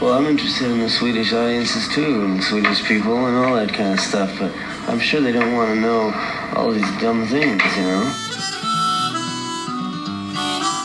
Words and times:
Well, 0.00 0.12
I'm 0.12 0.26
interested 0.26 0.70
in 0.70 0.78
the 0.78 0.88
Swedish 0.88 1.32
audiences 1.32 1.88
too, 1.88 2.24
and 2.24 2.42
Swedish 2.42 2.84
people 2.84 3.26
and 3.26 3.36
all 3.36 3.56
that 3.56 3.72
kind 3.74 3.94
of 3.94 4.00
stuff, 4.00 4.30
but 4.38 4.52
I'm 4.86 5.00
sure 5.00 5.20
they 5.20 5.32
don't 5.32 5.56
want 5.56 5.74
to 5.74 5.80
know 5.80 6.12
all 6.54 6.70
these 6.70 6.90
dumb 7.00 7.26
things, 7.26 7.60
you 7.76 7.82
know? 7.82 8.04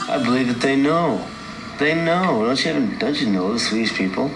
I 0.10 0.20
believe 0.26 0.48
that 0.48 0.62
they 0.62 0.76
know. 0.76 1.22
They 1.78 1.94
know. 1.94 2.44
Don't 2.44 2.66
you, 2.66 2.98
don't 2.98 3.22
you 3.22 3.30
know 3.30 3.54
the 3.54 3.60
Swedish 3.60 3.96
people? 3.96 4.32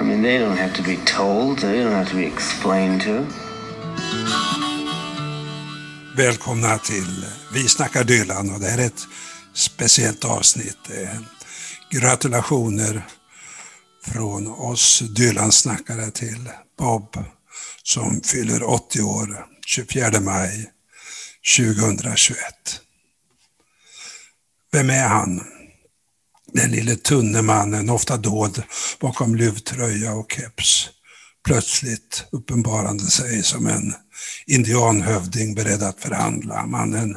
I 0.00 0.02
mean, 0.02 0.22
they 0.22 0.38
don't 0.38 0.56
have 0.56 0.74
to 0.74 0.82
be 0.82 0.96
told. 0.96 1.58
They 1.58 1.84
don't 1.84 1.92
have 1.92 2.08
to 2.08 2.16
be 2.16 2.26
explained 2.26 3.02
to. 3.02 3.26
Välkomna 6.16 6.78
till 6.78 7.26
Vi 7.52 7.68
snackar 7.68 8.04
Dylan 8.04 8.50
och 8.54 8.60
det 8.60 8.66
här 8.66 8.78
är 8.78 8.86
ett 8.86 9.06
speciellt 9.52 10.24
avsnitt. 10.24 10.90
Eh, 10.90 11.20
Gratulationer 11.90 13.02
från 14.04 14.46
oss 14.48 15.02
Dylan-snackare 15.16 16.10
till 16.10 16.48
Bob 16.78 17.24
som 17.82 18.20
fyller 18.20 18.62
80 18.62 19.02
år 19.02 19.46
24 19.66 20.20
maj 20.20 20.70
2021. 21.56 22.38
Vem 24.72 24.90
är 24.90 25.08
han? 25.08 25.40
Den 26.52 26.70
lille 26.70 26.96
tunne 26.96 27.42
mannen, 27.42 27.90
ofta 27.90 28.16
dold 28.16 28.62
bakom 29.00 29.34
luvtröja 29.34 30.12
och 30.12 30.32
keps, 30.32 30.90
plötsligt 31.46 32.24
uppenbarande 32.32 33.04
sig 33.04 33.42
som 33.42 33.66
en 33.66 33.94
indianhövding 34.46 35.54
beredd 35.54 35.82
att 35.82 36.00
förhandla. 36.00 36.66
Mannen 36.66 37.16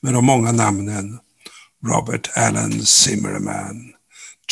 med 0.00 0.12
de 0.12 0.24
många 0.24 0.52
namnen 0.52 1.18
Robert 1.86 2.30
Allen 2.36 2.86
Zimmerman, 2.86 3.92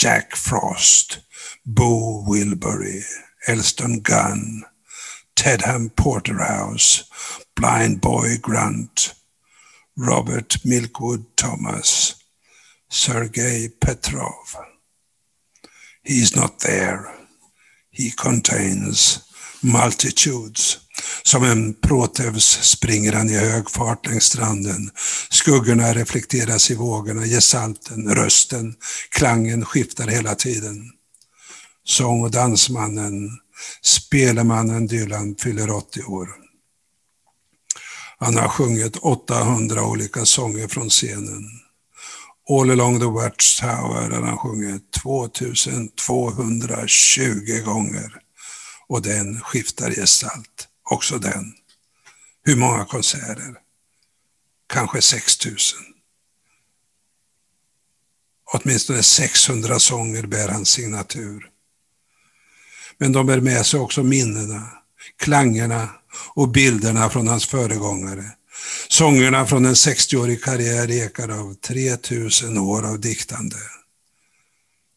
Jack 0.03 0.37
Frost, 0.37 1.19
Bo 1.65 2.25
Wilbury, 2.27 3.05
Elston 3.47 4.01
Gunn, 4.03 4.65
Tedham 5.37 5.91
Porterhouse, 5.91 7.05
Blind 7.55 8.01
Boy 8.01 8.37
Grunt, 8.43 9.15
Robert 9.97 10.65
Milkwood 10.65 11.25
Thomas, 11.37 12.17
Sergei 12.89 13.69
Petrov. 13.81 14.57
He 16.03 16.15
is 16.15 16.35
not 16.35 16.59
there. 16.59 17.13
He 17.91 18.11
contains 18.11 19.21
multitudes. 19.63 20.79
Som 21.23 21.45
en 21.45 21.75
Proteus 21.75 22.59
springer 22.63 23.13
han 23.13 23.31
i 23.31 23.39
hög 23.39 23.71
fart 23.71 24.07
längs 24.07 24.25
stranden. 24.25 24.91
Skuggorna 25.31 25.93
reflekteras 25.95 26.71
i 26.71 26.75
vågorna, 26.75 27.25
gestalten, 27.27 28.15
rösten, 28.15 28.75
klangen 29.11 29.65
skiftar 29.65 30.07
hela 30.07 30.35
tiden. 30.35 30.93
Sång 31.85 32.25
och 32.25 32.31
dansmannen, 32.31 33.31
spelemannen 33.83 34.87
Dylan 34.87 35.37
fyller 35.39 35.71
80 35.71 36.03
år. 36.03 36.29
Han 38.19 38.37
har 38.37 38.49
sjungit 38.49 38.97
800 38.97 39.87
olika 39.87 40.25
sånger 40.25 40.69
från 40.69 40.89
scenen. 40.89 41.45
All 42.49 42.71
along 42.71 43.01
the 43.01 43.07
Watchtower 43.07 44.11
har 44.11 44.23
han 44.23 44.39
sjungit 44.39 44.93
2220 44.93 47.63
gånger. 47.65 48.19
Och 48.89 49.03
den 49.03 49.41
skiftar 49.41 49.91
gestalt, 49.91 50.69
också 50.91 51.19
den. 51.19 51.55
Hur 52.45 52.57
många 52.57 52.85
konserter? 52.85 53.55
Kanske 54.67 55.03
6000. 55.03 55.79
Åtminstone 58.53 59.03
600 59.03 59.79
sånger 59.79 60.27
bär 60.27 60.49
hans 60.49 60.69
signatur. 60.69 61.52
Men 62.99 63.13
de 63.13 63.27
bär 63.27 63.41
med 63.41 63.67
sig 63.67 63.81
också 63.81 64.03
minnena, 64.03 64.69
klangerna 65.19 65.89
och 66.35 66.49
bilderna 66.49 67.11
från 67.11 67.29
hans 67.29 67.47
föregångare. 67.47 68.25
Sångerna 68.89 69.47
från 69.47 69.65
en 69.65 69.75
60-årig 69.75 70.45
karriär 70.45 70.91
ekar 70.91 71.29
av 71.29 71.55
3000 71.55 72.59
år 72.59 72.87
av 72.87 73.01
diktande. 73.01 73.57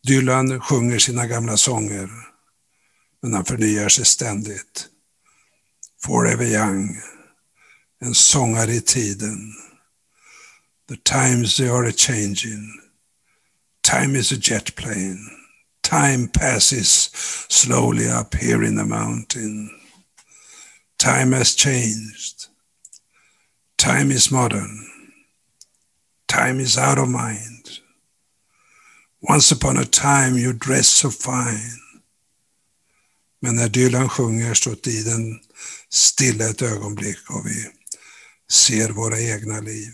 Dylan 0.08 0.62
sjunger 0.62 1.00
sina 1.00 1.28
gamla 1.28 1.58
sånger, 1.58 2.10
men 3.22 3.34
han 3.34 3.46
förnyar 3.46 3.90
sig 3.90 4.06
ständigt. 4.06 4.88
Forever 6.04 6.46
young, 6.46 7.02
en 8.02 8.14
sångare 8.14 8.74
i 8.74 8.82
tiden. 8.82 9.54
The 10.90 10.98
times 10.98 11.58
they 11.58 11.70
are 11.70 11.90
a-changing. 11.90 12.82
Time 13.82 14.20
is 14.20 14.32
a 14.32 14.36
jet 14.42 14.76
plane. 14.76 15.45
Time 15.86 16.28
passes 16.28 16.90
slowly 17.48 18.10
up 18.10 18.34
here 18.34 18.64
in 18.64 18.76
the 18.76 18.86
mountain. 18.86 19.70
Time 20.98 21.32
has 21.32 21.54
changed. 21.54 22.48
Time 23.78 24.10
is 24.10 24.32
modern. 24.32 24.88
Time 26.28 26.60
is 26.60 26.76
out 26.76 26.98
of 26.98 27.08
mind. 27.08 27.82
Once 29.22 29.52
upon 29.52 29.78
a 29.78 29.86
time 29.86 30.36
you 30.36 30.54
dressed 30.54 30.96
so 30.96 31.12
fine. 31.12 31.80
Men 33.42 33.56
när 33.56 33.70
Dylan 33.70 34.10
sjunger 34.10 34.54
står 34.54 34.76
tiden 34.76 35.40
stilla 35.90 36.50
ett 36.50 36.62
ögonblick 36.62 37.30
och 37.30 37.46
vi 37.46 37.70
ser 38.52 38.90
våra 38.90 39.20
egna 39.20 39.60
liv. 39.60 39.94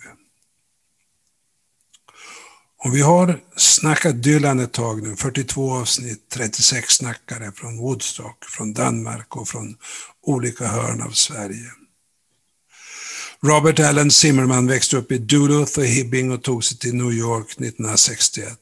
Och 2.83 2.95
vi 2.95 3.01
har 3.01 3.39
snackat 3.55 4.23
Dylan 4.23 4.59
ett 4.59 4.71
tag 4.71 5.03
nu, 5.03 5.15
42 5.15 5.73
avsnitt, 5.73 6.29
36 6.33 6.93
snackare 6.93 7.51
från 7.55 7.77
Woodstock, 7.77 8.45
från 8.45 8.73
Danmark 8.73 9.35
och 9.35 9.47
från 9.47 9.75
olika 10.21 10.67
hörn 10.67 11.01
av 11.01 11.11
Sverige. 11.11 11.71
Robert 13.43 13.79
Allen 13.79 14.11
Zimmerman 14.11 14.67
växte 14.67 14.97
upp 14.97 15.11
i 15.11 15.17
Duluth 15.17 15.79
och 15.79 15.85
Hibbing 15.85 16.31
och 16.31 16.43
tog 16.43 16.63
sig 16.63 16.77
till 16.77 16.95
New 16.95 17.11
York 17.11 17.51
1961. 17.51 18.57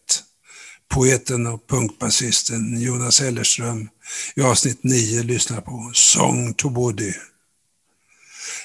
Poeten 0.90 1.48
och 1.48 1.68
punkbasisten 1.68 2.82
Jonas 2.82 3.22
Ellerström 3.22 3.90
i 4.36 4.42
avsnitt 4.42 4.84
9 4.84 5.24
lyssnar 5.24 5.62
på 5.62 5.92
Song 5.94 6.54
to 6.54 6.70
Woody 6.70 7.14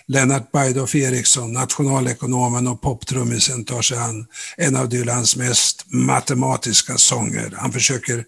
Lennart 0.06 0.52
Bajdoff 0.52 0.94
Eriksson, 0.94 1.52
nationalekonomen 1.52 2.66
och 2.66 2.80
poptrummisen, 2.80 3.64
tar 3.64 3.82
sig 3.82 3.98
an 3.98 4.26
en 4.56 4.76
av 4.76 4.88
Dylans 4.88 5.36
mest 5.36 5.84
matematiska 5.86 6.98
sånger. 6.98 7.54
Han 7.56 7.72
försöker 7.72 8.24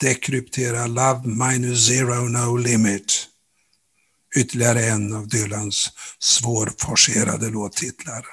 dekryptera 0.00 0.86
Love 0.86 1.22
minus 1.24 1.86
zero 1.86 2.28
no 2.28 2.56
limit. 2.56 3.28
Ytterligare 4.36 4.84
en 4.84 5.12
av 5.12 5.28
Dylans 5.28 5.90
svårforcerade 6.18 7.50
låttitlar. 7.50 8.26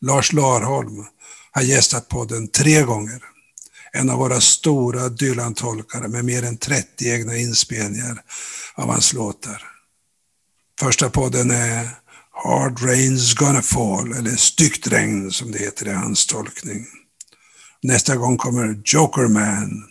Lars 0.00 0.32
Larholm 0.32 1.06
har 1.50 1.62
gästat 1.62 2.08
podden 2.08 2.48
tre 2.48 2.82
gånger. 2.82 3.22
En 3.92 4.10
av 4.10 4.18
våra 4.18 4.40
stora 4.40 5.08
Dylan-tolkare 5.08 6.08
med 6.08 6.24
mer 6.24 6.42
än 6.42 6.56
30 6.56 7.10
egna 7.10 7.36
inspelningar 7.36 8.22
av 8.74 8.90
hans 8.90 9.12
låtar. 9.12 9.77
Första 10.78 11.10
podden 11.10 11.50
är 11.50 11.88
Hard 12.44 12.78
Rain's 12.78 13.36
Gonna 13.36 13.62
Fall, 13.62 14.12
eller 14.12 14.36
Styggt 14.36 14.86
regn 14.86 15.30
som 15.30 15.52
det 15.52 15.58
heter 15.58 15.88
i 15.88 15.92
hans 15.92 16.26
tolkning. 16.26 16.86
Nästa 17.82 18.16
gång 18.16 18.36
kommer 18.36 18.82
”Joker 18.84 19.28
man” 19.28 19.84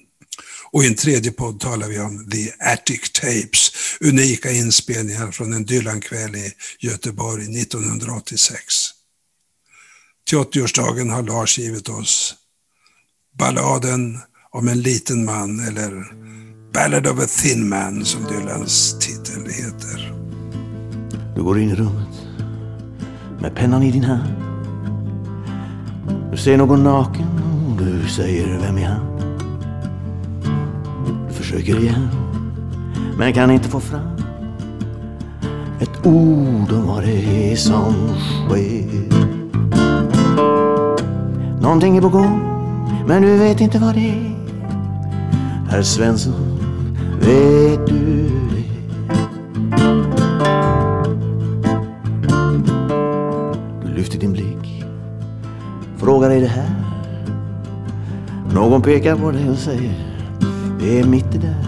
Och 0.72 0.84
i 0.84 0.88
en 0.88 0.96
tredje 0.96 1.32
podd 1.32 1.60
talar 1.60 1.88
vi 1.88 2.00
om 2.00 2.30
The 2.30 2.52
Attic 2.60 3.12
Tapes, 3.12 3.72
unika 4.02 4.52
inspelningar 4.52 5.32
från 5.32 5.54
en 5.54 5.66
Dylan-kväll 5.66 6.36
i 6.36 6.54
Göteborg 6.80 7.62
1986. 7.62 8.64
Till 10.30 10.38
80-årsdagen 10.38 11.10
har 11.10 11.24
Lars 11.24 11.58
givit 11.58 11.90
oss 11.90 12.36
Balladen 13.40 14.20
om 14.52 14.68
en 14.68 14.82
liten 14.82 15.26
man, 15.26 15.60
eller 15.60 16.14
Ballad 16.74 17.08
of 17.08 17.20
a 17.20 17.28
Thin 17.28 17.70
Man 17.70 18.06
som 18.06 18.24
Dylans 18.24 19.00
titel 19.00 19.52
heter. 19.52 20.17
Du 21.38 21.44
går 21.44 21.60
in 21.60 21.70
i 21.70 21.76
rummet 21.76 22.28
med 23.40 23.56
pennan 23.56 23.84
i 23.84 23.92
din 23.92 24.04
hand. 24.04 24.24
Du 26.32 26.38
ser 26.38 26.58
någon 26.58 26.84
naken 26.84 27.26
och 27.70 27.86
du 27.86 28.08
säger 28.08 28.60
vem 28.60 28.78
är 28.78 28.86
han? 28.86 29.06
Du 31.28 31.34
försöker 31.34 31.80
igen 31.80 32.08
men 33.18 33.34
kan 33.34 33.52
inte 33.52 33.70
få 33.70 33.80
fram 33.80 34.18
ett 35.80 36.06
ord 36.06 36.72
om 36.72 36.88
vad 36.88 37.04
det 37.04 37.52
är 37.52 37.56
som 37.56 37.94
sker. 38.50 39.12
Någonting 41.62 41.98
är 41.98 42.02
på 42.02 42.10
gång 42.10 42.42
men 43.08 43.22
du 43.22 43.38
vet 43.38 43.62
inte 43.62 43.80
vad 43.80 43.96
det 43.96 44.10
är. 44.10 44.36
Herr 45.70 45.82
Svensson, 45.82 46.60
vet 47.22 47.88
du 47.88 48.37
lyfter 54.18 54.28
din 54.28 54.34
blick. 54.34 54.84
Frågar 55.98 56.30
är 56.30 56.42
det 56.42 56.48
här? 56.48 56.72
Någon 58.54 58.82
pekar 58.82 59.16
på 59.16 59.32
dig 59.32 59.50
och 59.50 59.58
säger 59.58 59.94
det 60.80 61.00
är 61.00 61.04
mitt 61.04 61.32
det 61.32 61.38
där. 61.38 61.66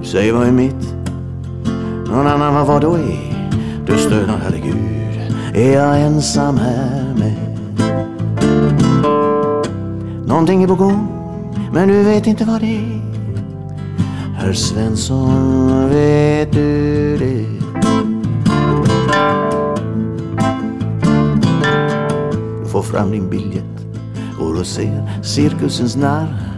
Du 0.00 0.06
säger 0.06 0.32
vad 0.32 0.46
är 0.46 0.52
mitt? 0.52 0.94
Någon 2.08 2.26
annan 2.26 2.54
vad 2.54 2.66
vad 2.66 2.82
då 2.82 2.94
är? 2.94 3.50
Du 3.86 3.98
stönar 3.98 4.40
herregud, 4.42 5.34
är 5.54 5.72
jag 5.72 6.00
ensam 6.00 6.56
här 6.56 7.14
med? 7.14 7.58
Någonting 10.26 10.62
är 10.62 10.68
på 10.68 10.74
gång, 10.74 11.08
men 11.72 11.88
du 11.88 12.02
vet 12.04 12.26
inte 12.26 12.44
vad 12.44 12.60
det 12.60 12.76
är. 12.76 13.00
Herr 14.38 14.52
Svensson, 14.52 15.88
vet 15.90 16.52
du 16.52 17.16
det? 17.16 17.57
Fram 22.88 23.10
din 23.10 23.30
biljett, 23.30 23.86
går 24.38 24.60
och 24.60 24.66
ser 24.66 25.22
cirkusens 25.22 25.96
narr 25.96 26.48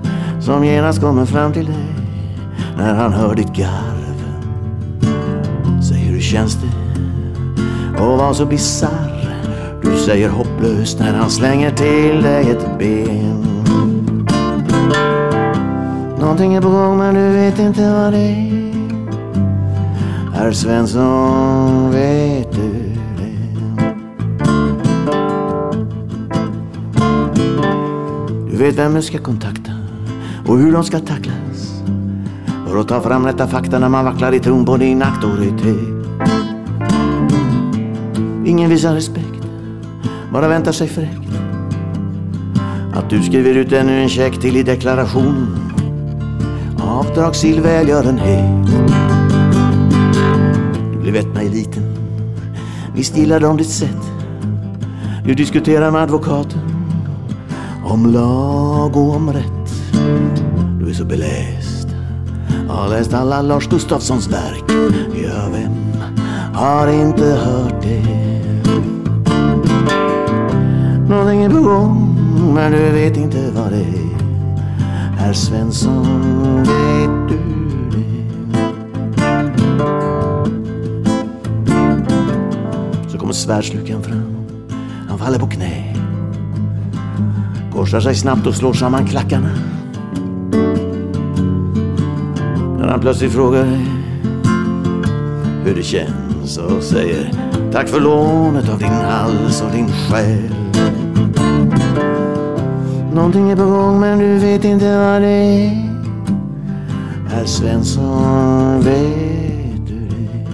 som 0.40 0.64
genast 0.64 1.00
kommer 1.00 1.26
fram 1.26 1.52
till 1.52 1.66
dig 1.66 1.94
när 2.78 2.94
han 2.94 3.12
hör 3.12 3.34
ditt 3.34 3.52
garv. 3.52 4.24
Säg 5.88 5.98
hur 5.98 6.20
känns 6.20 6.54
det? 6.54 6.70
Och 8.02 8.18
var 8.18 8.32
så 8.32 8.46
bisarr. 8.46 9.10
Du 9.82 9.96
säger 9.96 10.28
hopplöst 10.28 10.98
när 10.98 11.14
han 11.14 11.30
slänger 11.30 11.70
till 11.70 12.22
dig 12.22 12.50
ett 12.50 12.78
ben. 12.78 13.46
Någonting 16.20 16.54
är 16.54 16.60
på 16.60 16.70
gång 16.70 16.98
men 16.98 17.14
du 17.14 17.30
vet 17.32 17.58
inte 17.58 17.92
vad 17.92 18.12
det 18.12 18.18
är. 18.18 18.60
Herr 20.34 20.52
Svensson, 20.52 21.90
vet 21.90 22.39
vet 28.60 28.78
vem 28.78 28.94
du 28.94 29.02
ska 29.02 29.18
kontakta 29.18 29.72
och 30.46 30.58
hur 30.58 30.72
de 30.72 30.84
ska 30.84 30.98
tacklas. 30.98 31.82
För 32.68 32.80
att 32.80 32.88
ta 32.88 33.00
fram 33.00 33.26
rätta 33.26 33.48
fakta 33.48 33.78
när 33.78 33.88
man 33.88 34.04
vacklar 34.04 34.34
i 34.34 34.40
tron 34.40 34.64
på 34.64 34.76
din 34.76 35.02
auktoritet. 35.02 35.88
Ingen 38.46 38.70
visar 38.70 38.94
respekt, 38.94 39.46
bara 40.32 40.48
väntar 40.48 40.72
sig 40.72 40.88
fräckt. 40.88 41.30
Att 42.94 43.10
du 43.10 43.22
skriver 43.22 43.54
ut 43.54 43.72
ännu 43.72 44.02
en 44.02 44.08
check 44.08 44.40
till 44.40 44.56
i 44.56 44.62
deklarationen. 44.62 45.56
Avdragsgill 46.82 47.60
välgörenhet. 47.60 48.66
Du 50.92 50.98
blev 50.98 51.16
ett 51.16 51.34
med 51.34 51.46
eliten. 51.46 51.82
Visst 52.94 53.16
gillar 53.16 53.40
de 53.40 53.56
ditt 53.56 53.70
sätt. 53.70 54.10
Du 55.24 55.34
diskuterar 55.34 55.90
med 55.90 56.02
advokaten 56.02 56.69
om 57.90 58.06
lag 58.06 58.96
och 58.96 59.14
om 59.16 59.32
rätt. 59.32 59.92
Du 60.80 60.90
är 60.90 60.94
så 60.94 61.04
beläst. 61.04 61.88
Har 62.68 62.88
läst 62.88 63.14
alla 63.14 63.42
Lars 63.42 63.68
Gustafssons 63.68 64.28
verk. 64.28 64.64
Ja, 65.24 65.48
vem 65.52 65.72
har 66.54 66.88
inte 66.88 67.24
hört 67.24 67.82
det? 67.82 68.02
Någonting 71.08 71.42
är 71.42 71.50
på 71.50 71.60
gång, 71.60 72.16
men 72.54 72.72
du 72.72 72.90
vet 72.90 73.16
inte 73.16 73.50
vad 73.54 73.72
det 73.72 73.80
är. 73.80 74.10
Herr 75.16 75.32
Svensson, 75.32 76.56
vet 76.58 77.28
du 77.28 77.38
det? 77.90 78.24
Så 83.10 83.18
kommer 83.18 83.32
svärdslukan 83.32 84.02
fram. 84.02 84.36
Han 85.08 85.18
faller 85.18 85.38
på 85.38 85.46
knä. 85.46 85.89
Korsar 87.80 88.00
sig 88.00 88.14
snabbt 88.14 88.46
och 88.46 88.54
slår 88.54 88.72
samman 88.72 89.06
klackarna. 89.06 89.48
När 92.78 92.88
han 92.88 93.00
plötsligt 93.00 93.32
frågar 93.32 93.64
dig 93.64 93.86
hur 95.64 95.74
det 95.74 95.82
känns 95.82 96.58
och 96.58 96.82
säger 96.82 97.32
tack 97.72 97.88
för 97.88 98.00
lånet 98.00 98.68
av 98.68 98.78
din 98.78 98.88
hals 98.88 99.62
och 99.62 99.72
din 99.72 99.88
själ. 99.88 100.54
Någonting 103.14 103.50
är 103.50 103.56
på 103.56 103.64
gång 103.64 104.00
men 104.00 104.18
du 104.18 104.38
vet 104.38 104.64
inte 104.64 104.96
vad 104.96 105.22
det 105.22 105.28
är. 105.28 105.88
Herr 107.28 107.44
Svensson, 107.44 108.80
vet 108.80 109.86
du 109.86 110.08
det? 110.08 110.46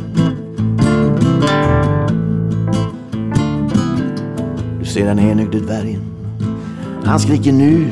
Du 4.78 4.84
ser 4.84 5.06
den 5.06 5.18
enögde 5.18 5.60
dvärgen. 5.60 6.15
Han 7.06 7.20
skriker 7.20 7.52
nu. 7.52 7.86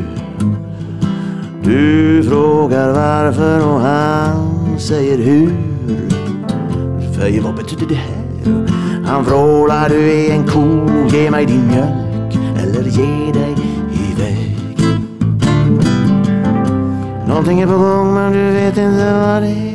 Du 1.64 2.22
frågar 2.28 2.92
varför 2.92 3.66
och 3.66 3.80
han 3.80 4.78
säger 4.78 5.18
hur. 5.18 5.48
För 7.14 7.42
vad 7.42 7.54
betyder 7.56 7.86
det 7.86 7.94
här? 7.94 8.24
Han 9.06 9.24
vrålar 9.24 9.88
du 9.88 10.10
är 10.10 10.34
en 10.34 10.46
ko, 10.46 10.88
ge 11.16 11.30
mig 11.30 11.46
din 11.46 11.66
mjölk 11.66 12.38
eller 12.58 12.82
ge 12.82 13.32
dig 13.32 13.54
iväg. 14.10 14.58
Någonting 17.28 17.60
är 17.60 17.66
på 17.66 17.78
gång 17.78 18.14
men 18.14 18.32
du 18.32 18.50
vet 18.50 18.78
inte 18.78 19.12
vad 19.12 19.42
det 19.42 19.48
är. 19.48 19.74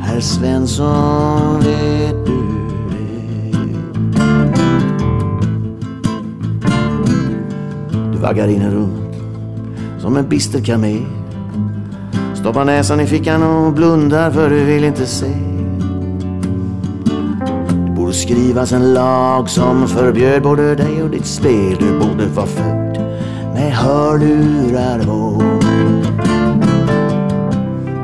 Herr 0.00 0.20
Svensson, 0.20 1.60
vet 1.60 2.26
du 2.26 2.43
vaggar 8.24 8.48
in 8.48 8.70
runt 8.70 9.14
som 9.98 10.16
en 10.16 10.28
bister 10.28 10.60
kamel. 10.60 11.04
Stoppar 12.34 12.64
näsan 12.64 13.00
i 13.00 13.06
fickan 13.06 13.42
och 13.42 13.72
blundar 13.72 14.30
för 14.30 14.50
du 14.50 14.64
vill 14.64 14.84
inte 14.84 15.06
se. 15.06 15.32
Det 17.86 17.90
borde 17.96 18.12
skrivas 18.12 18.72
en 18.72 18.94
lag 18.94 19.48
som 19.48 19.88
förbjöd 19.88 20.42
både 20.42 20.74
dig 20.74 21.02
och 21.02 21.10
ditt 21.10 21.26
spel. 21.26 21.76
Du 21.80 21.98
borde 21.98 22.26
vara 22.26 22.46
född 22.46 22.98
med 23.54 23.72
hörlurar 23.72 24.98
på. 24.98 25.42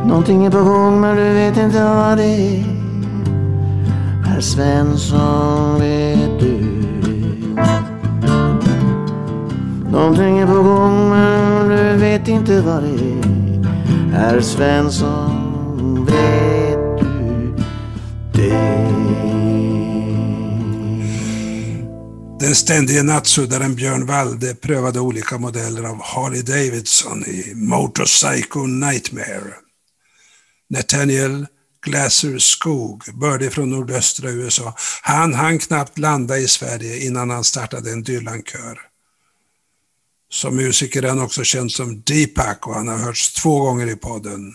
Någonting 0.08 0.46
är 0.46 0.50
på 0.50 0.64
gång 0.64 1.00
men 1.00 1.16
du 1.16 1.34
vet 1.34 1.56
inte 1.56 1.84
vad 1.84 2.16
det 2.16 2.24
är. 2.24 2.64
Herr 4.24 4.40
Svensson, 4.40 5.80
vet 5.80 6.29
Någonting 9.90 10.38
är 10.38 10.46
på 10.46 10.62
gång 10.62 11.10
men 11.10 11.68
du 11.68 11.96
vet 11.96 12.28
inte 12.28 12.60
vad 12.60 12.82
det 12.82 12.88
är. 12.88 13.40
Herr 14.12 14.40
Svensson, 14.40 16.04
vet 16.06 17.00
du 17.00 17.54
det? 18.32 18.90
Den 22.40 22.54
ständige 22.54 23.02
nattsuddaren 23.02 23.74
Björn 23.74 24.06
Walde 24.06 24.54
prövade 24.54 25.00
olika 25.00 25.38
modeller 25.38 25.84
av 25.84 26.02
Harley 26.02 26.42
Davidson 26.42 27.24
i 27.24 27.52
Motorcycle 27.54 28.66
Nightmare. 28.66 29.54
Nathaniel 30.70 31.46
Glasser 31.86 32.38
Skog, 32.38 33.02
bördig 33.14 33.52
från 33.52 33.70
nordöstra 33.70 34.30
USA, 34.30 34.74
han 35.02 35.34
hann 35.34 35.58
knappt 35.58 35.98
landa 35.98 36.38
i 36.38 36.48
Sverige 36.48 37.06
innan 37.06 37.30
han 37.30 37.44
startade 37.44 37.92
en 37.92 38.02
Dylan-kör. 38.02 38.89
Som 40.30 40.56
musiker 40.56 41.02
är 41.02 41.08
han 41.08 41.22
också 41.22 41.44
känd 41.44 41.72
som 41.72 42.02
Deepak 42.02 42.66
och 42.66 42.74
han 42.74 42.88
har 42.88 42.96
hörts 42.96 43.32
två 43.32 43.60
gånger 43.60 43.86
i 43.86 43.96
podden. 43.96 44.54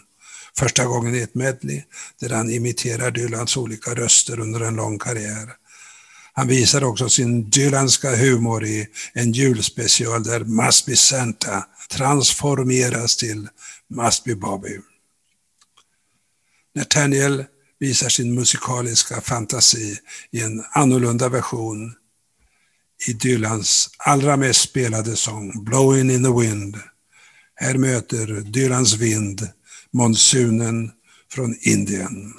Första 0.58 0.86
gången 0.86 1.16
i 1.16 1.20
ett 1.20 1.36
medley 1.36 1.84
där 2.20 2.30
han 2.30 2.50
imiterar 2.50 3.12
Dylans 3.12 3.58
olika 3.58 3.96
röster 3.96 4.40
under 4.40 4.60
en 4.60 4.76
lång 4.76 5.00
karriär. 5.00 5.50
Han 6.34 6.48
visar 6.48 6.84
också 6.84 7.10
sin 7.10 7.50
Dylanska 7.50 8.16
humor 8.16 8.66
i 8.66 8.88
en 9.14 9.32
julspecial 9.32 10.24
där 10.24 10.40
Must 10.40 10.86
Be 10.86 10.96
Santa 10.96 11.66
transformeras 11.90 13.18
till 13.18 13.48
Must 13.88 14.24
Be 14.24 14.36
Bobby. 14.36 14.80
Nathaniel 16.76 17.46
visar 17.80 18.10
sin 18.10 18.36
musikaliska 18.36 19.22
fantasi 19.22 19.98
i 20.32 20.42
en 20.42 20.64
annorlunda 20.72 21.30
version 21.30 21.94
i 23.08 23.14
Dylans 23.14 23.90
allra 23.98 24.38
mest 24.38 24.62
spelade 24.62 25.16
sång 25.16 25.64
Blowing 25.64 26.12
in 26.12 26.24
the 26.24 26.42
Wind. 26.42 26.78
Här 27.56 27.78
möter 27.78 28.28
Dylans 28.28 28.94
vind 28.94 29.50
monsunen 29.94 30.92
från 31.32 31.56
Indien. 31.62 32.34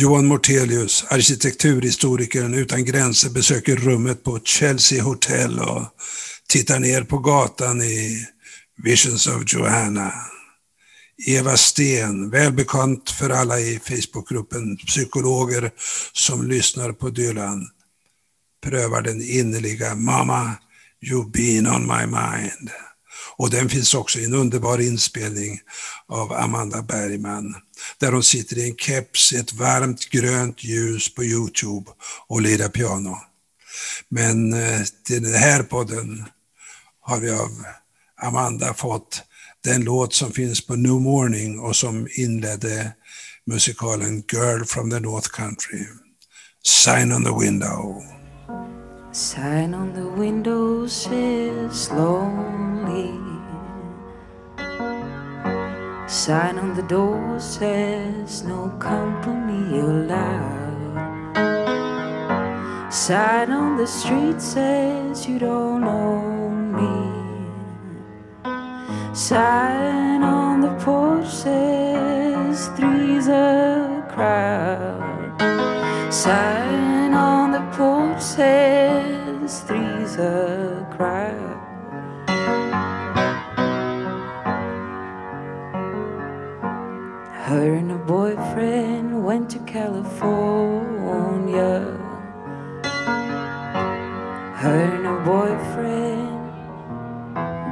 Johan 0.00 0.26
Mortelius, 0.26 1.04
arkitekturhistorikern 1.08 2.54
utan 2.54 2.84
gränser, 2.84 3.30
besöker 3.30 3.76
rummet 3.76 4.24
på 4.24 4.40
Chelsea 4.44 5.02
Hotel 5.02 5.58
och 5.58 5.82
tittar 6.48 6.78
ner 6.78 7.02
på 7.02 7.18
gatan 7.18 7.82
i 7.82 8.26
Visions 8.82 9.26
of 9.26 9.42
Johanna. 9.46 10.12
Eva 11.26 11.56
Sten, 11.56 12.30
välbekant 12.30 13.10
för 13.10 13.30
alla 13.30 13.60
i 13.60 13.80
Facebookgruppen 13.84 14.76
Psykologer 14.76 15.70
som 16.12 16.48
lyssnar 16.48 16.92
på 16.92 17.10
Dylan, 17.10 17.68
prövar 18.64 19.02
den 19.02 19.22
innerliga 19.22 19.94
Mama, 19.94 20.54
you've 21.02 21.30
been 21.30 21.66
on 21.66 21.82
my 21.86 22.06
mind. 22.06 22.70
Och 23.38 23.50
den 23.50 23.68
finns 23.68 23.94
också 23.94 24.18
i 24.18 24.24
en 24.24 24.34
underbar 24.34 24.78
inspelning 24.78 25.60
av 26.08 26.32
Amanda 26.32 26.82
Bergman, 26.82 27.54
där 27.98 28.12
hon 28.12 28.22
sitter 28.22 28.58
i 28.58 28.68
en 28.68 28.76
keps 28.76 29.32
i 29.32 29.36
ett 29.36 29.52
varmt 29.52 30.10
grönt 30.10 30.64
ljus 30.64 31.14
på 31.14 31.24
Youtube 31.24 31.90
och 32.26 32.42
lirar 32.42 32.68
piano. 32.68 33.18
Men 34.08 34.52
eh, 34.52 34.80
till 35.06 35.22
den 35.22 35.34
här 35.34 35.62
podden 35.62 36.24
har 37.00 37.20
vi 37.20 37.30
av 37.30 37.64
Amanda 38.22 38.74
fått 38.74 39.22
den 39.64 39.84
låt 39.84 40.14
som 40.14 40.32
finns 40.32 40.66
på 40.66 40.76
New 40.76 41.00
Morning 41.00 41.58
och 41.58 41.76
som 41.76 42.08
inledde 42.16 42.92
musikalen 43.46 44.22
Girl 44.32 44.64
from 44.64 44.90
the 44.90 45.00
North 45.00 45.28
Country. 45.28 45.86
Sign 46.64 47.12
on 47.12 47.24
the 47.24 47.44
window. 47.44 48.17
Sign 49.18 49.74
on 49.74 49.94
the 49.94 50.06
window 50.06 50.86
says 50.86 51.90
lonely. 51.90 53.18
Sign 56.06 56.56
on 56.56 56.76
the 56.76 56.84
door 56.84 57.40
says 57.40 58.44
no 58.44 58.68
company 58.78 59.80
allowed. 59.80 61.34
Sign 62.92 63.50
on 63.50 63.76
the 63.76 63.88
street 63.88 64.40
says 64.40 65.26
you 65.26 65.40
don't 65.40 65.80
know 65.80 66.48
me. 66.78 66.94
Sign 69.16 70.22
on 70.22 70.60
the 70.60 70.72
porch 70.84 71.26
says 71.26 72.68
three's 72.76 73.26
a 73.26 74.06
crowd. 74.14 75.42
Sign 76.14 77.14
on 77.14 77.50
the 77.50 77.60
porch 77.76 78.22
says 78.22 79.07
three's 79.48 80.16
a 80.16 80.86
crowd. 80.90 81.56
Her 87.46 87.74
and 87.74 87.90
her 87.90 88.04
boyfriend 88.06 89.24
went 89.24 89.48
to 89.50 89.58
California. 89.60 90.76
Her 94.62 94.80
and 94.92 95.06
her 95.06 95.20
boyfriend 95.24 96.38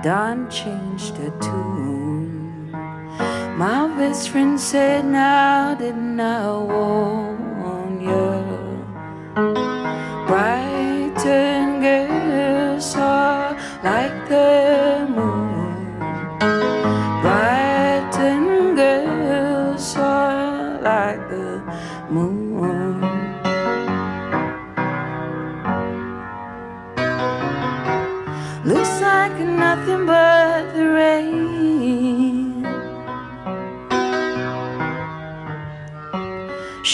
Don 0.03 0.49
changed 0.49 1.17
her 1.17 1.33
tune. 1.41 2.71
My 3.59 3.89
best 3.99 4.31
friend 4.31 4.59
said, 4.59 5.05
Now 5.05 5.75
didn't 5.75 6.21
I 6.21 6.53
warn 6.57 8.01
you? 8.01 8.45
Brighton 10.27 11.56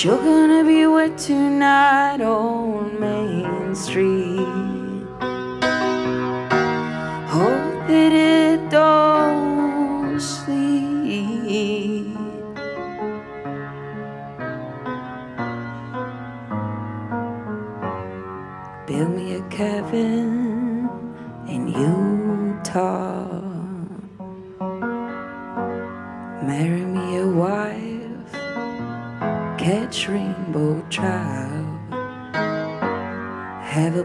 Sure 0.03 0.19
gonna 0.19 0.65
be 0.65 0.85
wet 0.85 1.17
tonight 1.17 2.21
on 2.21 2.52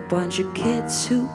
bunch 0.10 0.40
of 0.40 0.54
kids 0.54 1.06
who 1.06 1.28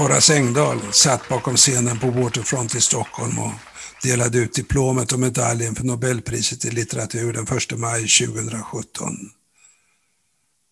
Horace 0.00 0.36
Engdahl 0.36 0.92
satt 0.92 1.28
bakom 1.28 1.56
scenen 1.56 1.98
på 1.98 2.10
Waterfront 2.10 2.74
i 2.74 2.80
Stockholm 2.80 3.38
och 3.38 3.52
delade 4.02 4.38
ut 4.38 4.54
diplomet 4.54 5.12
och 5.12 5.20
medaljen 5.20 5.74
för 5.74 5.84
Nobelpriset 5.84 6.64
i 6.64 6.70
litteratur 6.70 7.32
den 7.32 7.56
1 7.56 7.78
maj 7.78 8.08
2017. 8.08 9.16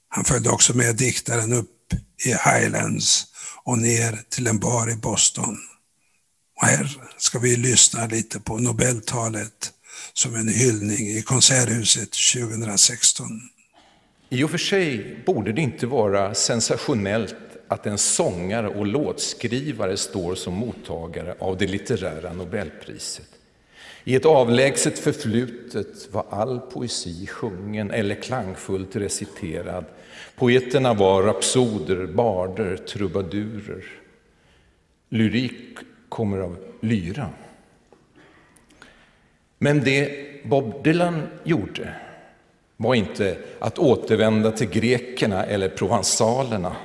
Han 0.09 0.25
följde 0.25 0.51
också 0.51 0.77
med 0.77 0.97
diktaren 0.97 1.53
upp 1.53 1.93
i 2.25 2.29
Highlands 2.29 3.27
och 3.65 3.79
ner 3.79 4.19
till 4.29 4.47
en 4.47 4.59
bar 4.59 4.91
i 4.91 4.97
Boston. 4.97 5.57
Och 6.61 6.67
här 6.67 6.99
ska 7.19 7.39
vi 7.39 7.57
lyssna 7.57 8.07
lite 8.07 8.41
på 8.41 8.59
Nobeltalet 8.59 9.73
som 10.13 10.35
en 10.35 10.49
hyllning 10.49 11.09
i 11.09 11.23
Konserthuset 11.23 12.11
2016. 12.35 13.41
I 14.31 14.45
och 14.45 14.51
för 14.51 14.59
sig 14.59 15.23
borde 15.27 15.53
det 15.53 15.63
inte 15.63 15.87
vara 15.87 16.35
sensationellt 16.35 17.48
att 17.69 17.87
en 17.87 17.99
sångare 17.99 18.69
och 18.69 18.87
låtskrivare 18.87 19.97
står 19.97 20.35
som 20.35 20.55
mottagare 20.55 21.35
av 21.39 21.57
det 21.57 21.67
litterära 21.67 22.33
Nobelpriset. 22.33 23.29
I 24.05 24.15
ett 24.15 24.27
avlägset 24.27 24.99
förflutet 24.99 26.13
var 26.13 26.25
all 26.31 26.61
poesi 26.61 27.27
sjungen 27.27 27.91
eller 27.91 28.15
klangfullt 28.15 28.97
reciterad. 28.97 29.85
Poeterna 30.37 30.95
var 30.95 31.23
rapsoder, 31.23 32.07
barder, 32.07 32.77
trubadurer. 32.77 33.85
Lyrik 35.09 35.79
kommer 36.09 36.39
av 36.39 36.57
lyra. 36.81 37.31
Men 39.59 39.81
det 39.85 40.27
Bob 40.45 40.85
Dylan 40.85 41.23
gjorde 41.45 41.95
var 42.77 42.95
inte 42.95 43.39
att 43.59 43.79
återvända 43.79 44.51
till 44.51 44.71
grekerna 44.71 45.45
eller 45.45 45.69
provansalerna. 45.69 46.77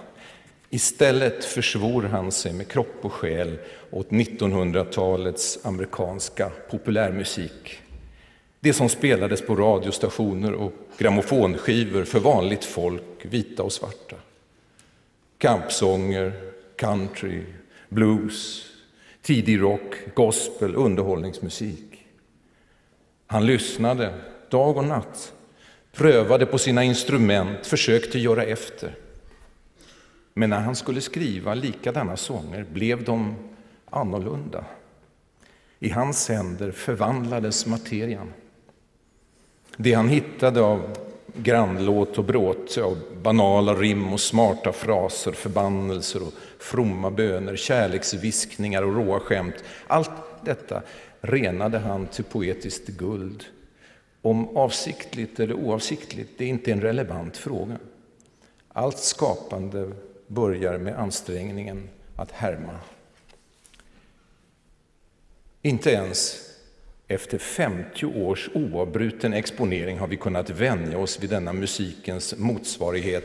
Istället 0.74 1.46
försvor 1.46 2.04
han 2.04 2.32
sig 2.32 2.54
med 2.54 2.68
kropp 2.68 2.96
och 3.02 3.14
själ 3.14 3.58
åt 3.92 4.10
1900-talets 4.10 5.60
amerikanska 5.64 6.52
populärmusik. 6.70 7.80
Det 8.60 8.74
som 8.74 8.90
spelades 8.90 9.42
på 9.42 9.56
radiostationer 9.56 10.54
och 10.54 10.74
grammofonskivor 10.98 12.04
för 12.04 12.20
vanligt 12.20 12.66
folk, 12.66 13.04
vita 13.22 13.64
och 13.64 13.72
svarta. 13.72 14.16
Kampsånger, 15.38 16.34
country, 16.76 17.42
blues, 17.90 18.66
tidig 19.22 19.62
rock, 19.62 19.96
gospel, 20.16 20.76
underhållningsmusik. 20.76 22.06
Han 23.28 23.46
lyssnade 23.46 24.14
dag 24.50 24.78
och 24.78 24.86
natt, 24.86 25.34
prövade 25.92 26.46
på 26.46 26.58
sina 26.58 26.84
instrument, 26.84 27.68
försökte 27.68 28.20
göra 28.20 28.44
efter. 28.44 28.96
Men 30.34 30.50
när 30.50 30.60
han 30.60 30.76
skulle 30.76 31.02
skriva 31.02 31.54
likadana 31.54 32.18
sånger 32.18 32.66
blev 32.74 33.04
de 33.04 33.36
annorlunda. 33.90 34.66
I 35.80 35.90
hans 35.90 36.30
händer 36.30 36.72
förvandlades 36.72 37.66
materian. 37.66 38.34
Det 39.78 39.94
han 39.94 40.10
hittade 40.10 40.62
av 40.62 40.98
grannlåt 41.36 42.18
och 42.18 42.24
bråte, 42.24 42.84
av 42.84 42.98
banala 43.22 43.74
rim 43.74 44.14
och 44.14 44.20
smarta 44.20 44.72
fraser, 44.72 45.32
förbannelser 45.32 46.24
och 46.24 46.34
fromma 46.60 47.12
böner, 47.12 47.56
kärleksviskningar 47.56 48.84
och 48.84 48.96
råa 48.96 49.20
skämt. 49.20 49.64
Allt 49.88 50.12
detta 50.46 50.82
renade 51.22 51.80
han 51.80 52.08
till 52.08 52.24
poetiskt 52.24 52.88
guld. 52.88 53.44
Om 54.22 54.58
avsiktligt 54.58 55.40
eller 55.40 55.54
oavsiktligt, 55.54 56.38
det 56.38 56.46
är 56.46 56.50
inte 56.50 56.72
en 56.72 56.82
relevant 56.82 57.38
fråga. 57.38 57.78
Allt 58.68 58.98
skapande 58.98 59.92
börjar 60.34 60.78
med 60.78 61.00
ansträngningen 61.00 61.90
att 62.16 62.32
härma. 62.32 62.80
Inte 65.62 65.92
ens 65.92 66.50
efter 67.08 67.38
50 67.38 68.06
års 68.06 68.50
oavbruten 68.54 69.34
exponering 69.34 70.00
har 70.00 70.08
vi 70.08 70.18
kunnat 70.18 70.50
vänja 70.50 70.98
oss 70.98 71.20
vid 71.20 71.30
denna 71.30 71.54
musikens 71.54 72.36
motsvarighet 72.38 73.24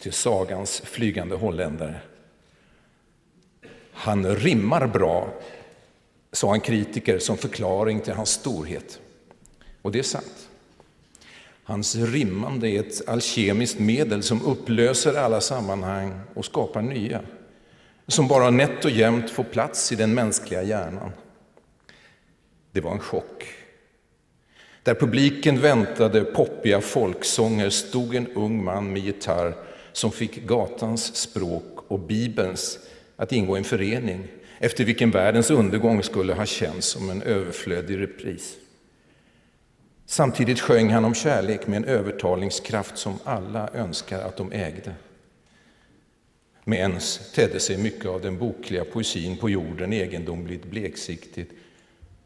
till 0.00 0.12
sagans 0.12 0.80
flygande 0.80 1.36
holländare. 1.36 2.00
Han 3.92 4.36
rimmar 4.36 4.86
bra, 4.86 5.34
sa 6.32 6.54
en 6.54 6.60
kritiker 6.60 7.18
som 7.18 7.36
förklaring 7.36 8.00
till 8.00 8.12
hans 8.12 8.30
storhet. 8.30 9.00
Och 9.82 9.92
det 9.92 9.98
är 9.98 10.02
sant. 10.02 10.45
Hans 11.68 11.96
rimmande 11.96 12.68
är 12.68 12.80
ett 12.80 13.08
alkemiskt 13.08 13.78
medel 13.78 14.22
som 14.22 14.46
upplöser 14.46 15.14
alla 15.14 15.40
sammanhang 15.40 16.20
och 16.34 16.44
skapar 16.44 16.82
nya, 16.82 17.20
som 18.06 18.28
bara 18.28 18.50
nätt 18.50 18.84
och 18.84 18.90
jämnt 18.90 19.30
får 19.30 19.44
plats 19.44 19.92
i 19.92 19.96
den 19.96 20.14
mänskliga 20.14 20.62
hjärnan. 20.62 21.10
Det 22.72 22.80
var 22.80 22.92
en 22.92 22.98
chock. 22.98 23.44
Där 24.82 24.94
publiken 24.94 25.60
väntade 25.60 26.24
poppiga 26.24 26.80
folksånger 26.80 27.70
stod 27.70 28.14
en 28.14 28.26
ung 28.26 28.64
man 28.64 28.92
med 28.92 29.02
gitarr 29.02 29.54
som 29.92 30.12
fick 30.12 30.46
gatans 30.46 31.16
språk 31.16 31.78
och 31.88 32.00
Bibelns 32.00 32.78
att 33.16 33.32
ingå 33.32 33.56
i 33.56 33.58
en 33.58 33.64
förening. 33.64 34.28
efter 34.58 34.84
vilken 34.84 35.10
världens 35.10 35.50
undergång 35.50 36.02
skulle 36.02 36.34
ha 36.34 36.46
känts 36.46 36.86
som 36.86 37.10
en 37.10 37.22
överflödig 37.22 38.00
repris. 38.00 38.56
Samtidigt 40.06 40.60
sjöng 40.60 40.90
han 40.90 41.04
om 41.04 41.14
kärlek 41.14 41.66
med 41.66 41.76
en 41.76 41.84
övertalningskraft 41.84 42.98
som 42.98 43.18
alla 43.24 43.68
önskar 43.74 44.20
att 44.20 44.36
de 44.36 44.52
ägde. 44.52 44.94
Med 46.64 46.78
ens 46.78 47.32
tedde 47.32 47.60
sig 47.60 47.76
mycket 47.76 48.06
av 48.06 48.20
den 48.20 48.38
bokliga 48.38 48.84
poesin 48.84 49.36
på 49.36 49.50
jorden 49.50 49.92
egendomligt 49.92 50.64
bleksiktigt. 50.64 51.50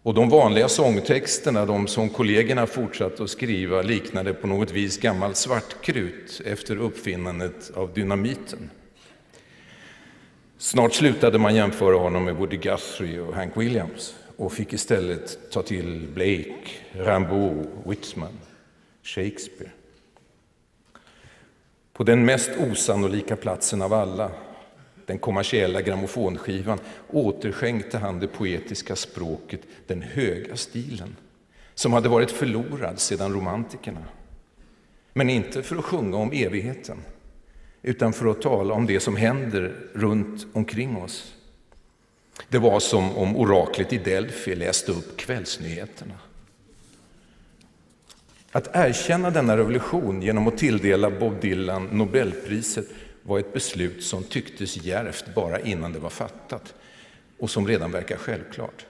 Och 0.02 0.14
de 0.14 0.28
vanliga 0.28 0.68
sångtexterna, 0.68 1.66
de 1.66 1.86
som 1.86 2.08
kollegorna 2.08 2.66
fortsatte 2.66 3.22
att 3.22 3.30
skriva, 3.30 3.82
liknade 3.82 4.34
på 4.34 4.46
något 4.46 4.70
vis 4.70 4.98
gammalt 4.98 5.36
svartkrut 5.36 6.40
efter 6.44 6.76
uppfinnandet 6.76 7.70
av 7.74 7.92
dynamiten. 7.94 8.70
Snart 10.58 10.94
slutade 10.94 11.38
man 11.38 11.54
jämföra 11.54 11.96
honom 11.96 12.24
med 12.24 12.36
Woody 12.36 12.56
Guthrie 12.56 13.20
och 13.20 13.34
Hank 13.34 13.56
Williams 13.56 14.14
och 14.40 14.52
fick 14.52 14.72
istället 14.72 15.50
ta 15.50 15.62
till 15.62 16.08
Blake, 16.14 16.70
Rimbaud, 16.92 17.66
Whitman, 17.86 18.38
Shakespeare. 19.02 19.70
På 21.92 22.04
den 22.04 22.24
mest 22.24 22.50
osannolika 22.58 23.36
platsen 23.36 23.82
av 23.82 23.92
alla, 23.92 24.30
den 25.06 25.18
kommersiella 25.18 25.82
grammofonskivan, 25.82 26.78
återskänkte 27.08 27.98
han 27.98 28.20
det 28.20 28.26
poetiska 28.28 28.96
språket, 28.96 29.60
den 29.86 30.02
höga 30.02 30.56
stilen, 30.56 31.16
som 31.74 31.92
hade 31.92 32.08
varit 32.08 32.30
förlorad 32.30 33.00
sedan 33.00 33.32
romantikerna. 33.32 34.04
Men 35.12 35.30
inte 35.30 35.62
för 35.62 35.76
att 35.76 35.84
sjunga 35.84 36.16
om 36.16 36.32
evigheten, 36.32 36.98
utan 37.82 38.12
för 38.12 38.26
att 38.26 38.42
tala 38.42 38.74
om 38.74 38.86
det 38.86 39.00
som 39.00 39.16
händer 39.16 39.74
runt 39.94 40.46
omkring 40.52 40.96
oss. 40.96 41.34
Det 42.48 42.58
var 42.58 42.80
som 42.80 43.16
om 43.16 43.36
oraklet 43.36 43.92
i 43.92 43.98
Delphi 43.98 44.54
läste 44.54 44.92
upp 44.92 45.16
kvällsnyheterna. 45.16 46.14
Att 48.52 48.68
erkänna 48.72 49.30
denna 49.30 49.56
revolution 49.56 50.22
genom 50.22 50.48
att 50.48 50.58
tilldela 50.58 51.10
Bob 51.10 51.40
Dylan 51.40 51.88
Nobelpriset 51.92 52.86
var 53.22 53.38
ett 53.38 53.52
beslut 53.52 54.04
som 54.04 54.24
tycktes 54.24 54.76
djärvt 54.76 55.34
bara 55.34 55.60
innan 55.60 55.92
det 55.92 55.98
var 55.98 56.10
fattat 56.10 56.74
och 57.38 57.50
som 57.50 57.68
redan 57.68 57.92
verkar 57.92 58.16
självklart. 58.16 58.86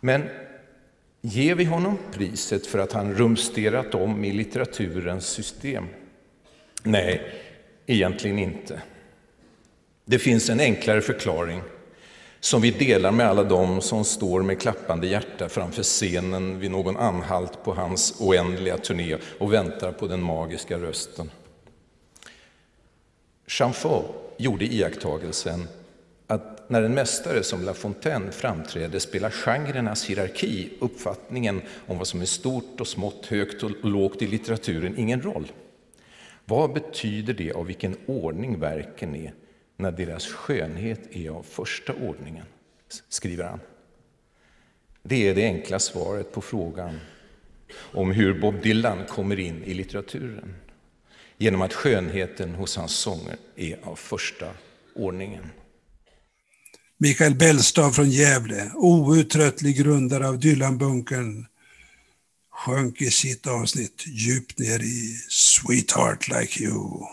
Men 0.00 0.28
ger 1.20 1.54
vi 1.54 1.64
honom 1.64 1.98
priset 2.12 2.66
för 2.66 2.78
att 2.78 2.92
han 2.92 3.14
rumsterat 3.14 3.94
om 3.94 4.24
i 4.24 4.32
litteraturens 4.32 5.26
system? 5.26 5.86
Nej, 6.82 7.34
egentligen 7.86 8.38
inte. 8.38 8.82
Det 10.12 10.18
finns 10.18 10.50
en 10.50 10.60
enklare 10.60 11.00
förklaring 11.00 11.62
som 12.40 12.62
vi 12.62 12.70
delar 12.70 13.12
med 13.12 13.26
alla 13.28 13.44
dem 13.44 13.80
som 13.80 14.04
står 14.04 14.42
med 14.42 14.60
klappande 14.60 15.06
hjärta 15.06 15.48
framför 15.48 15.82
scenen 15.82 16.58
vid 16.58 16.70
någon 16.70 16.96
anhalt 16.96 17.64
på 17.64 17.74
hans 17.74 18.20
oändliga 18.20 18.78
turné 18.78 19.16
och 19.38 19.52
väntar 19.52 19.92
på 19.92 20.06
den 20.06 20.22
magiska 20.22 20.78
rösten. 20.78 21.30
Chamfort 23.46 24.34
gjorde 24.36 24.64
iakttagelsen 24.64 25.68
att 26.26 26.70
när 26.70 26.82
en 26.82 26.94
mästare 26.94 27.42
som 27.42 27.64
La 27.64 27.74
Fontaine 27.74 28.32
framträder 28.32 28.98
spelar 28.98 29.30
genrernas 29.30 30.04
hierarki, 30.04 30.70
uppfattningen 30.80 31.62
om 31.86 31.98
vad 31.98 32.06
som 32.06 32.20
är 32.20 32.26
stort 32.26 32.80
och 32.80 32.88
smått, 32.88 33.26
högt 33.26 33.62
och 33.62 33.70
lågt 33.82 34.22
i 34.22 34.26
litteraturen, 34.26 34.98
ingen 34.98 35.22
roll. 35.22 35.52
Vad 36.44 36.72
betyder 36.72 37.34
det 37.34 37.52
av 37.52 37.66
vilken 37.66 37.96
ordning 38.06 38.60
verken 38.60 39.14
är 39.14 39.32
när 39.82 39.92
deras 39.92 40.26
skönhet 40.26 41.00
är 41.10 41.30
av 41.30 41.42
första 41.42 41.92
ordningen, 41.94 42.44
skriver 43.08 43.44
han. 43.44 43.60
Det 45.02 45.28
är 45.28 45.34
det 45.34 45.44
enkla 45.44 45.78
svaret 45.78 46.32
på 46.32 46.40
frågan 46.40 47.00
om 47.76 48.10
hur 48.10 48.40
Bob 48.40 48.62
Dylan 48.62 49.06
kommer 49.06 49.38
in 49.38 49.64
i 49.64 49.74
litteraturen. 49.74 50.54
Genom 51.38 51.62
att 51.62 51.72
skönheten 51.72 52.54
hos 52.54 52.76
hans 52.76 52.92
sånger 52.92 53.36
är 53.56 53.78
av 53.82 53.96
första 53.96 54.50
ordningen. 54.94 55.50
Mikael 56.98 57.34
Bellstav 57.34 57.90
från 57.90 58.10
Gävle, 58.10 58.70
outtröttlig 58.74 59.76
grundare 59.76 60.28
av 60.28 60.38
Dylanbunkern, 60.38 61.46
sjönk 62.50 63.02
i 63.02 63.10
sitt 63.10 63.46
avsnitt 63.46 64.04
djupt 64.06 64.58
ner 64.58 64.82
i 64.82 65.16
Sweetheart 65.28 66.28
Like 66.28 66.64
You. 66.64 67.06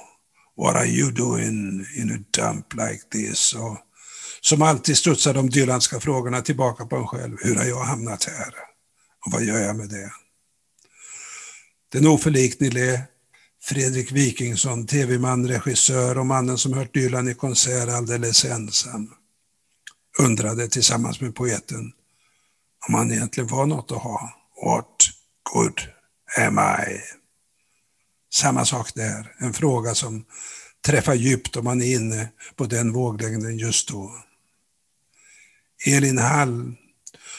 What 0.60 0.76
are 0.76 0.86
you 0.86 1.12
doing 1.12 1.86
in 1.95 2.12
a 2.12 2.19
dump 2.32 2.74
like 2.74 3.04
this? 3.12 3.54
Och 3.54 3.78
som 4.41 4.62
alltid 4.62 4.98
studsar 4.98 5.34
de 5.34 5.50
Dylanska 5.50 6.00
frågorna 6.00 6.41
tillbaka 6.41 6.86
på 6.86 6.95
en 6.95 7.08
själv. 7.08 7.38
Hur 7.41 7.56
har 7.56 7.65
jag 7.65 7.84
hamnat 7.84 8.24
här? 8.24 8.54
Och 9.26 9.32
vad 9.32 9.43
gör 9.43 9.60
jag 9.60 9.76
med 9.76 9.89
det? 9.89 10.12
Den 11.91 12.08
oförliknelige 12.08 13.02
Fredrik 13.62 14.12
Wikingsson, 14.12 14.88
tv-man, 14.88 15.48
regissör 15.48 16.17
och 16.17 16.26
mannen 16.26 16.58
som 16.58 16.74
hört 16.74 16.93
Dylan 16.93 17.30
i 17.30 17.34
konsert 17.34 17.89
alldeles 17.89 18.45
ensam, 18.45 19.13
undrade 20.19 20.67
tillsammans 20.67 21.22
med 21.22 21.36
poeten 21.36 21.91
om 22.88 22.93
han 22.93 23.12
egentligen 23.12 23.48
var 23.48 23.65
något 23.65 23.91
att 23.91 24.02
ha. 24.02 24.32
What 24.65 25.10
good 25.54 25.82
am 26.38 26.60
I? 26.60 27.19
Samma 28.34 28.65
sak 28.65 28.94
där, 28.96 29.36
en 29.38 29.54
fråga 29.54 29.96
som 29.96 30.26
träffar 30.86 31.13
djupt 31.13 31.56
om 31.56 31.63
man 31.63 31.82
är 31.82 31.96
inne 31.96 32.30
på 32.56 32.65
den 32.65 32.94
våglängden 32.94 33.58
just 33.58 33.88
då. 33.88 34.15
Elin 35.86 36.18
Hall, 36.18 36.76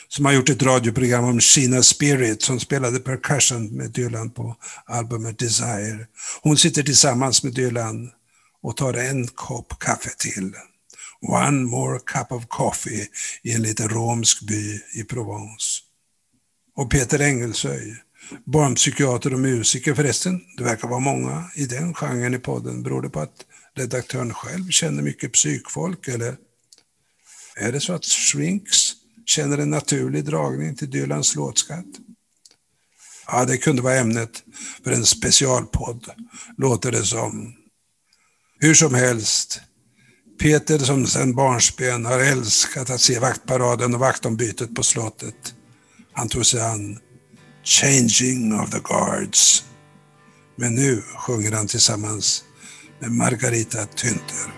som 0.09 0.25
har 0.25 0.33
gjort 0.33 0.49
ett 0.49 0.63
radioprogram 0.63 1.25
om 1.25 1.41
Kina 1.41 1.83
Spirit, 1.83 2.43
som 2.43 2.61
spelade 2.61 3.01
percussion 3.01 3.77
med 3.77 3.91
Dylan 3.91 4.31
på 4.31 4.57
albumet 4.85 5.39
Desire. 5.39 6.07
Hon 6.43 6.57
sitter 6.57 6.83
tillsammans 6.83 7.43
med 7.43 7.55
Dylan 7.55 8.11
och 8.63 8.77
tar 8.77 8.95
en 8.95 9.27
kopp 9.27 9.79
kaffe 9.79 10.11
till. 10.19 10.53
One 11.21 11.65
more 11.65 11.99
cup 11.99 12.33
of 12.33 12.45
coffee 12.49 13.09
i 13.43 13.53
en 13.53 13.63
liten 13.63 13.89
romsk 13.89 14.41
by 14.43 14.81
i 14.95 15.05
Provence. 15.05 15.81
Och 16.77 16.91
Peter 16.91 17.21
Engelsöj, 17.21 17.97
barnpsykiater 18.45 19.35
och 19.35 19.41
musiker 19.41 19.95
förresten. 19.95 20.41
Det 20.57 20.65
verkar 20.65 20.89
vara 20.89 21.01
många 21.01 21.51
i 21.55 21.67
den 21.67 21.95
genren 21.95 22.35
i 22.35 22.39
podden. 22.39 22.83
Beror 22.83 23.03
det 23.03 23.11
på 23.11 23.21
att 23.21 23.45
redaktören 23.77 24.35
själv 24.35 24.71
känner 24.71 25.03
mycket 25.03 25.33
psykfolk 25.33 26.09
eller 26.09 26.37
är 27.57 27.73
det 27.73 27.81
så 27.81 27.93
att 27.93 28.05
Shrinks 28.05 28.93
känner 29.27 29.59
en 29.59 29.71
naturlig 29.71 30.25
dragning 30.25 30.77
till 30.77 30.91
Dylans 30.91 31.37
låtskatt? 31.37 31.87
Ja, 33.27 33.45
det 33.45 33.57
kunde 33.59 33.83
vara 33.83 33.95
ämnet 33.95 34.43
för 34.85 34.93
en 34.93 35.07
specialpodd, 35.07 36.07
låter 36.57 36.93
det 36.93 37.05
som. 37.05 37.55
Hur 38.61 38.75
som 38.75 38.95
helst, 38.95 39.61
Peter 40.41 40.79
som 40.79 41.07
sedan 41.07 41.35
barnsben 41.35 42.07
har 42.07 42.19
älskat 42.21 42.91
att 42.91 43.01
se 43.01 43.19
vaktparaden 43.19 43.95
och 43.95 44.01
vaktombytet 44.01 44.75
på 44.75 44.83
slottet. 44.83 45.55
Han 46.13 46.29
tog 46.29 46.47
sig 46.47 46.61
an 46.61 46.99
Changing 47.65 48.53
of 48.53 48.71
the 48.71 48.81
Guards. 48.81 49.65
Men 50.57 50.75
nu 50.75 51.03
sjunger 51.19 51.53
han 51.53 51.67
tillsammans 51.67 52.45
med 52.99 53.11
Margarita 53.13 53.87
Tynter. 53.87 54.53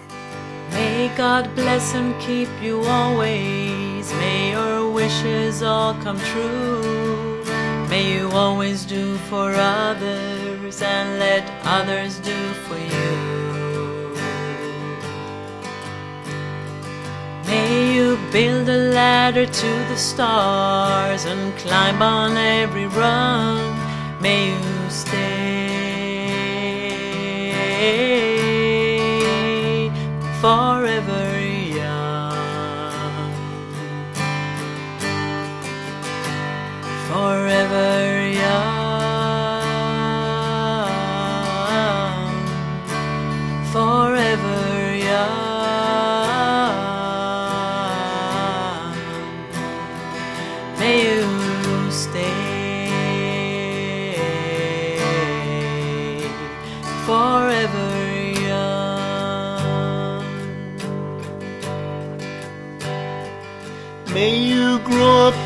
May 0.71 1.11
God 1.17 1.55
bless 1.55 1.95
and 1.95 2.15
keep 2.21 2.49
you 2.63 2.81
always. 2.89 4.13
May 4.13 4.53
your 4.53 4.95
wishes 4.95 5.63
all 5.63 5.95
come 6.05 6.19
true. 6.19 7.45
May 7.89 8.15
you 8.19 8.31
always 8.31 8.87
do 8.87 9.17
for 9.17 9.51
others 9.53 10.83
and 10.83 11.19
let 11.19 11.45
others 11.65 12.19
do 12.19 12.55
for 12.69 12.79
you. 12.79 13.42
May 17.53 17.95
you 17.97 18.17
build 18.33 18.67
a 18.71 18.81
ladder 18.99 19.45
to 19.45 19.71
the 19.91 19.97
stars 19.97 21.27
and 21.27 21.55
climb 21.59 22.01
on 22.01 22.35
every 22.39 22.87
rung. 22.87 23.77
May 24.23 24.43
you 24.57 24.91
stay 24.91 25.52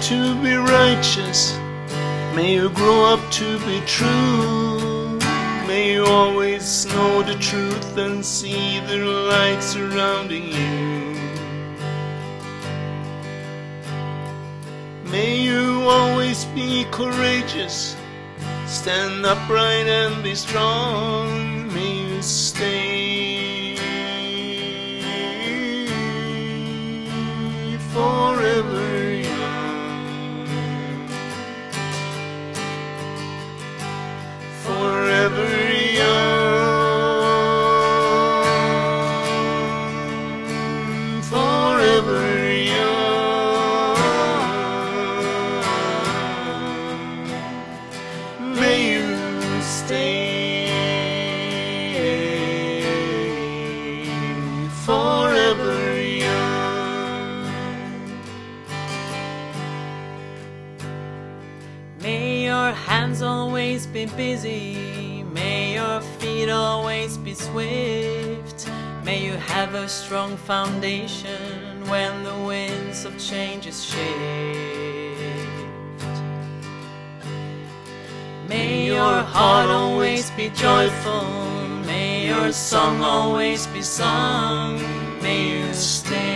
to 0.06 0.40
be 0.40 0.54
righteous. 0.54 1.58
May 2.36 2.54
you 2.54 2.70
grow 2.70 3.06
up 3.12 3.32
to 3.32 3.58
be 3.66 3.80
true. 3.86 5.18
May 5.66 5.94
you 5.94 6.04
always 6.04 6.86
know 6.86 7.24
the 7.24 7.34
truth 7.40 7.98
and 7.98 8.24
see 8.24 8.78
the 8.86 8.98
light 8.98 9.60
surrounding 9.60 10.44
you. 10.44 11.16
May 15.10 15.40
you 15.40 15.82
always 15.88 16.44
be 16.54 16.86
courageous. 16.92 17.96
Stand 18.68 19.26
upright 19.26 19.88
and 19.88 20.22
be 20.22 20.36
strong. 20.36 21.66
May 21.74 22.10
you 22.10 22.22
stay 22.22 22.75
have 69.66 69.74
a 69.74 69.88
strong 69.88 70.36
foundation 70.36 71.84
when 71.88 72.22
the 72.22 72.38
winds 72.46 73.04
of 73.04 73.18
changes 73.18 73.84
shift. 73.84 74.06
May 78.48 78.86
your 78.86 79.16
heart 79.34 79.68
always 79.68 80.30
be 80.36 80.50
joyful. 80.50 81.24
May 81.84 82.28
your 82.28 82.52
song 82.52 83.02
always 83.02 83.66
be 83.66 83.82
sung. 83.82 84.78
May 85.20 85.58
you 85.58 85.74
stay 85.74 86.35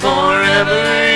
Forever 0.00 1.09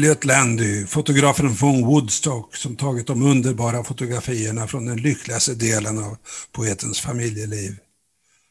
Elliot 0.00 0.24
Landy, 0.24 0.86
fotografen 0.86 1.56
från 1.56 1.84
Woodstock 1.84 2.56
som 2.56 2.76
tagit 2.76 3.06
de 3.06 3.22
underbara 3.22 3.84
fotografierna 3.84 4.66
från 4.66 4.86
den 4.86 4.96
lyckligaste 4.96 5.54
delen 5.54 5.98
av 5.98 6.16
poetens 6.52 7.00
familjeliv. 7.00 7.76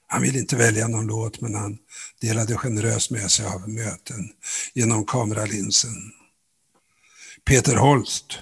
Han 0.07 0.21
ville 0.21 0.39
inte 0.39 0.55
välja 0.55 0.87
någon 0.87 1.07
låt 1.07 1.41
men 1.41 1.55
han 1.55 1.77
delade 2.21 2.55
generöst 2.57 3.11
med 3.11 3.31
sig 3.31 3.45
av 3.45 3.69
möten 3.69 4.29
genom 4.73 5.05
kameralinsen. 5.05 5.95
Peter 7.45 7.75
Holst, 7.75 8.39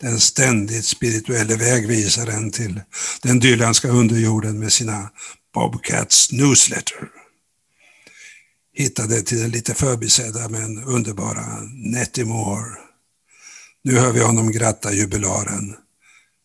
den 0.00 0.20
ständigt 0.20 0.84
spirituelle 0.84 1.56
vägvisaren 1.56 2.50
till 2.50 2.80
den 3.22 3.40
dylanska 3.40 3.88
underjorden 3.88 4.58
med 4.58 4.72
sina 4.72 5.10
Bobcats 5.54 6.32
Newsletter 6.32 7.17
hittade 8.78 9.22
till 9.22 9.38
den 9.38 9.50
lite 9.50 9.74
förbisedda 9.74 10.48
men 10.48 10.84
underbara 10.84 11.60
Nettie 11.72 12.24
Moore. 12.24 12.76
Nu 13.84 13.98
hör 13.98 14.12
vi 14.12 14.22
honom 14.22 14.52
gratta 14.52 14.92
jubilaren 14.92 15.76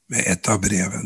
med 0.10 0.24
ett 0.28 0.50
av 0.50 0.62
breven. 0.62 1.06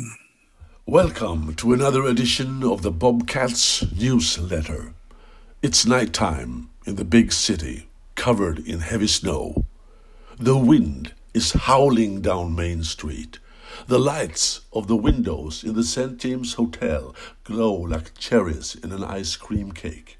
Welcome 0.86 1.54
to 1.56 1.74
another 1.74 2.10
edition 2.10 2.64
of 2.64 2.82
the 2.82 2.92
Bobcats 2.92 3.84
newsletter. 4.02 4.94
It's 5.62 5.88
night 5.88 6.14
time 6.14 6.68
in 6.86 6.96
the 6.96 7.04
big 7.04 7.34
city, 7.34 7.84
covered 8.14 8.68
in 8.68 8.80
heavy 8.80 9.08
snow. 9.08 9.66
The 10.38 10.56
wind 10.56 11.12
is 11.34 11.54
howling 11.54 12.22
down 12.22 12.56
Main 12.56 12.84
Street. 12.84 13.40
The 13.88 14.00
lights 14.00 14.62
of 14.72 14.88
the 14.88 15.02
windows 15.02 15.64
in 15.64 15.74
the 15.76 15.84
St. 15.84 16.22
James 16.24 16.54
Hotel 16.54 17.16
glow 17.44 17.74
like 17.74 18.18
cherries 18.18 18.78
in 18.84 18.92
an 18.92 19.04
ice 19.20 19.36
cream 19.36 19.72
cake. 19.72 20.17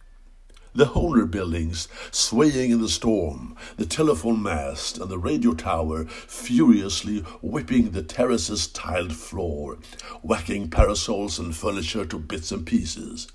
The 0.78 0.86
Honer 0.86 1.26
buildings 1.26 1.88
swaying 2.12 2.70
in 2.70 2.82
the 2.82 2.88
storm, 2.88 3.56
the 3.78 3.86
telephone 3.88 4.44
mast 4.44 5.00
and 5.00 5.10
the 5.10 5.18
radio 5.18 5.56
tower 5.56 6.06
furiously 6.06 7.22
whipping 7.42 7.90
the 7.90 8.04
terrace's 8.04 8.68
tiled 8.68 9.16
floor, 9.16 9.80
whacking 10.22 10.70
parasols 10.70 11.40
and 11.40 11.56
furniture 11.56 12.06
to 12.06 12.20
bits 12.20 12.52
and 12.52 12.64
pieces. 12.64 13.28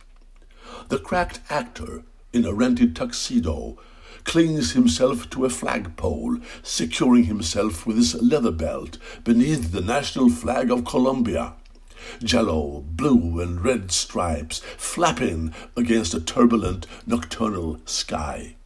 The 0.89 1.01
cracked 1.01 1.41
actor 1.51 2.05
in 2.33 2.45
a 2.45 2.53
rented 2.53 2.95
tuxedo 2.95 3.77
clings 4.23 4.75
himself 4.75 5.29
to 5.31 5.45
a 5.45 5.51
flagpole, 5.51 6.39
securing 6.63 7.25
himself 7.25 7.89
with 7.89 7.97
his 7.97 8.15
leather 8.23 8.53
belt 8.53 8.99
beneath 9.25 9.73
the 9.73 9.81
national 9.81 10.31
flag 10.31 10.71
of 10.71 10.85
Colombia. 10.85 11.55
Jello, 12.23 12.85
blue 12.87 13.41
and 13.41 13.65
red 13.65 13.93
stripes 13.93 14.61
flapping 14.77 15.55
against 15.77 16.15
a 16.15 16.21
turbulent 16.21 16.87
nocturnal 17.07 17.81
sky. 17.85 18.57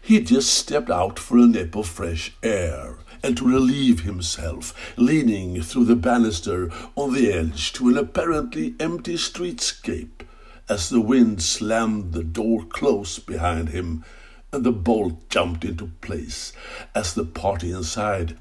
He 0.00 0.20
just 0.20 0.52
stepped 0.52 0.90
out 0.90 1.18
for 1.18 1.38
a 1.38 1.46
nip 1.46 1.74
of 1.74 1.88
fresh 1.88 2.32
air 2.42 2.98
and 3.22 3.36
to 3.36 3.44
relieve 3.44 4.00
himself, 4.00 4.74
leaning 4.96 5.62
through 5.62 5.84
the 5.84 5.96
banister 5.96 6.70
on 6.96 7.14
the 7.14 7.32
edge 7.32 7.72
to 7.74 7.88
an 7.88 7.96
apparently 7.96 8.74
empty 8.80 9.14
streetscape 9.14 10.22
as 10.68 10.88
the 10.88 11.00
wind 11.00 11.42
slammed 11.42 12.12
the 12.12 12.22
door 12.22 12.64
close 12.64 13.18
behind 13.18 13.70
him 13.70 14.04
and 14.52 14.64
the 14.64 14.72
bolt 14.72 15.28
jumped 15.28 15.64
into 15.64 15.86
place 16.00 16.52
as 16.94 17.14
the 17.14 17.24
party 17.24 17.70
inside 17.72 18.36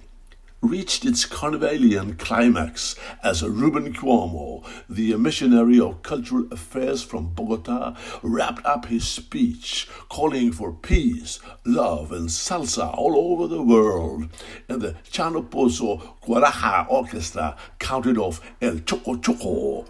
reached 0.61 1.05
its 1.05 1.25
Carnivalian 1.25 2.15
climax 2.15 2.95
as 3.23 3.43
Ruben 3.43 3.93
Cuomo, 3.93 4.63
the 4.87 5.15
missionary 5.15 5.79
of 5.79 6.03
cultural 6.03 6.45
affairs 6.51 7.01
from 7.01 7.33
Bogota, 7.33 7.95
wrapped 8.21 8.63
up 8.65 8.85
his 8.85 9.07
speech 9.07 9.87
calling 10.07 10.51
for 10.51 10.71
peace, 10.71 11.39
love, 11.65 12.11
and 12.11 12.29
salsa 12.29 12.95
all 12.95 13.15
over 13.17 13.47
the 13.47 13.63
world. 13.63 14.29
And 14.69 14.81
the 14.81 14.93
Chano 15.11 15.43
Pozo 15.43 16.15
Guaraja 16.23 16.87
Orchestra 16.89 17.57
counted 17.79 18.17
off 18.17 18.39
El 18.61 18.79
Choco 18.79 19.17
Choco. 19.17 19.85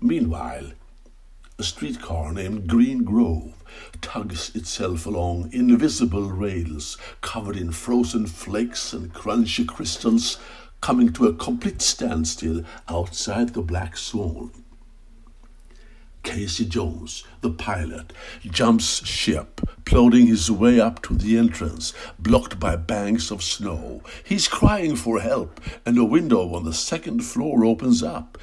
Meanwhile, 0.00 0.72
a 1.58 1.62
streetcar 1.62 2.32
named 2.32 2.66
Green 2.66 3.04
Grove 3.04 3.63
tugs 4.04 4.54
itself 4.54 5.06
along 5.06 5.48
invisible 5.50 6.30
rails 6.30 6.98
covered 7.22 7.56
in 7.56 7.72
frozen 7.72 8.26
flakes 8.26 8.92
and 8.92 9.14
crunchy 9.14 9.66
crystals, 9.66 10.36
coming 10.82 11.10
to 11.10 11.26
a 11.26 11.32
complete 11.32 11.80
standstill 11.80 12.62
outside 12.86 13.54
the 13.54 13.62
Black 13.62 13.96
Swan. 13.96 14.52
Casey 16.22 16.66
Jones, 16.66 17.24
the 17.40 17.48
pilot, 17.48 18.12
jumps 18.44 19.06
ship, 19.06 19.62
plodding 19.86 20.26
his 20.26 20.50
way 20.50 20.78
up 20.78 21.00
to 21.04 21.14
the 21.14 21.38
entrance, 21.38 21.94
blocked 22.18 22.60
by 22.60 22.76
banks 22.76 23.30
of 23.30 23.42
snow. 23.42 24.02
He's 24.22 24.48
crying 24.48 24.96
for 24.96 25.20
help, 25.20 25.62
and 25.86 25.96
a 25.96 26.04
window 26.04 26.54
on 26.54 26.64
the 26.66 26.74
second 26.74 27.24
floor 27.24 27.64
opens 27.64 28.02
up. 28.02 28.36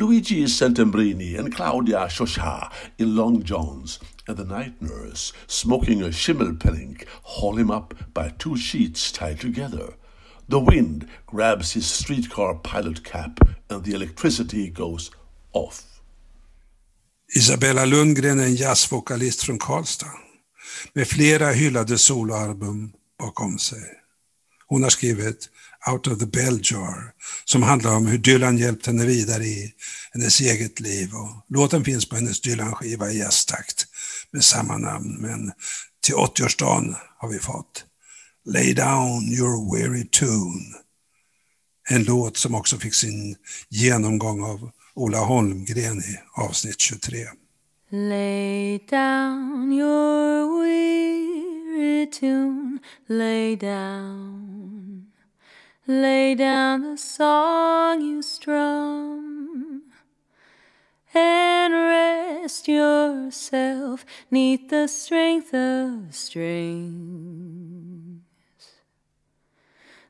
Luigi 0.00 0.44
Santembrini 0.44 1.38
and 1.38 1.54
Claudia 1.54 2.08
Shosha 2.08 2.72
in 2.96 3.14
long 3.14 3.42
johns, 3.42 3.98
and 4.26 4.38
the 4.38 4.44
night 4.44 4.80
nurse, 4.80 5.34
smoking 5.46 6.00
a 6.00 6.06
schimmelpenning, 6.06 7.04
haul 7.22 7.56
him 7.58 7.70
up 7.70 7.92
by 8.14 8.30
two 8.38 8.56
sheets 8.56 9.12
tied 9.12 9.38
together. 9.38 9.92
The 10.48 10.58
wind 10.58 11.06
grabs 11.26 11.74
his 11.74 11.86
streetcar 11.86 12.54
pilot 12.54 13.04
cap, 13.04 13.40
and 13.68 13.84
the 13.84 13.92
electricity 13.92 14.70
goes 14.70 15.10
off. 15.52 16.00
Isabella 17.36 17.84
Lundgren 17.84 18.40
är 18.40 18.44
en 18.44 18.54
jazzvokalist 18.54 19.42
från 19.42 19.58
Karlstad 19.58 20.18
med 20.92 21.08
flera 21.08 21.50
hyllade 21.52 21.98
soloalbum 21.98 22.92
bakom 23.18 23.58
sig. 23.58 23.82
Hon 24.66 24.82
har 24.82 24.90
skrivit 24.90 25.48
Out 25.88 26.06
of 26.06 26.18
the 26.18 26.26
Bell 26.26 26.60
Jar 26.62 27.12
som 27.44 27.62
handlar 27.62 27.96
om 27.96 28.06
hur 28.06 28.18
Dylan 28.18 28.58
hjälpt 28.58 28.86
henne 28.86 29.06
vidare 29.06 29.44
i 29.44 29.72
hennes 30.12 30.40
eget 30.40 30.80
liv. 30.80 31.10
Och 31.14 31.56
låten 31.56 31.84
finns 31.84 32.08
på 32.08 32.16
hennes 32.16 32.40
Dylan-skiva 32.40 33.10
i 33.10 33.18
gästtakt 33.18 33.86
med 34.30 34.44
samma 34.44 34.78
namn. 34.78 35.16
Men 35.20 35.52
till 36.02 36.14
80-årsdagen 36.14 36.94
har 37.18 37.28
vi 37.28 37.38
fått 37.38 37.84
Lay 38.44 38.74
Down 38.74 39.22
Your 39.32 39.76
Weary 39.76 40.04
Tune. 40.04 40.74
En 41.88 42.04
låt 42.04 42.36
som 42.36 42.54
också 42.54 42.78
fick 42.78 42.94
sin 42.94 43.36
genomgång 43.68 44.42
av 44.44 44.70
Ola 44.94 45.18
Holmgren 45.18 45.98
i 45.98 46.18
avsnitt 46.34 46.80
23. 46.80 47.26
Lay 47.92 48.78
down 48.78 49.72
your 49.72 50.62
weary 50.62 52.06
tune, 52.06 52.78
lay 53.08 53.56
down. 53.56 54.89
Lay 55.90 56.36
down 56.36 56.82
the 56.82 56.96
song 56.96 58.00
you 58.00 58.22
strum 58.22 59.82
and 61.12 61.74
rest 61.74 62.68
yourself 62.68 64.06
neath 64.30 64.68
the 64.68 64.86
strength 64.86 65.52
of 65.52 66.14
strings. 66.14 66.92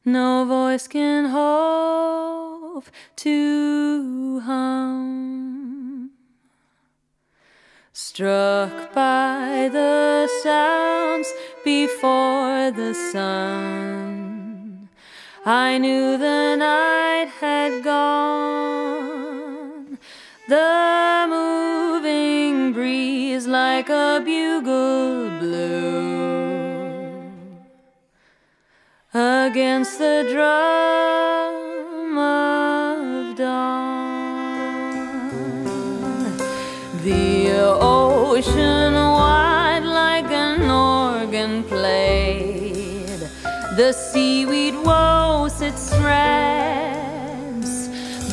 No 0.04 0.44
voice 0.44 0.86
can 0.86 1.30
hope 1.30 2.84
to 3.16 4.40
hum. 4.40 6.10
Struck 7.94 8.92
by 8.92 9.70
the 9.72 10.28
sounds 10.42 11.32
before 11.64 12.70
the 12.70 12.92
sun, 12.92 14.29
I 15.46 15.79
knew 15.79 16.18
the 16.18 16.57
night 16.57 17.29
had 17.40 17.83
gone. 17.83 19.20
The 20.48 21.26
moving 21.31 22.72
breeze 22.74 23.46
like 23.46 23.88
a 23.88 24.20
bugle 24.22 25.31
blew 25.38 27.22
against 29.14 29.98
the 29.98 30.26
drum 30.31 31.19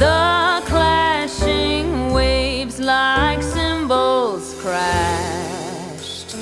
The 0.03 0.61
clashing 0.65 2.11
waves 2.13 2.79
like 2.79 3.41
cymbals 3.41 4.59
crashed 4.61 6.35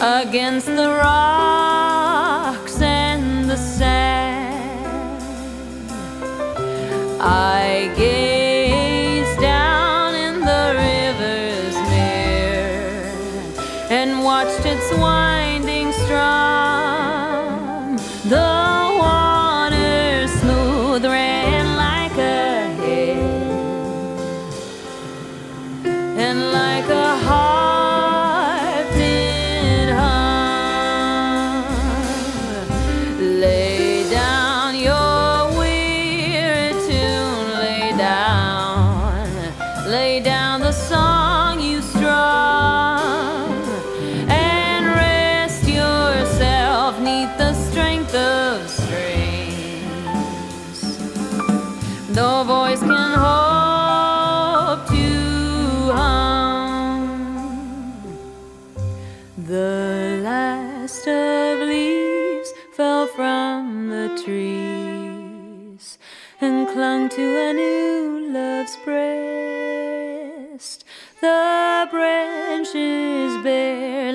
against 0.00 0.66
the 0.66 0.88
rocks 1.02 1.63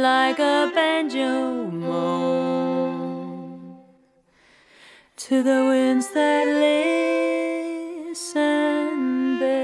like 0.10 0.40
a 0.40 0.72
banjo 0.74 1.32
moan 1.82 3.50
to 5.16 5.44
the 5.50 5.60
winds 5.70 6.08
that 6.16 6.46
listen 8.10 8.88
best. 9.40 9.58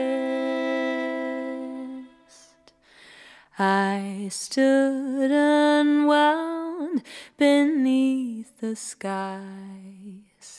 I 3.57 4.27
stood 4.29 5.31
unwound 5.31 7.01
beneath 7.37 8.51
the 8.59 8.75
skies 8.75 10.49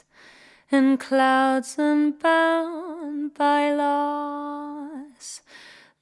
and 0.73 0.99
clouds 0.99 1.71
unbound 1.79 3.35
by 3.35 3.63
loss. 3.73 5.43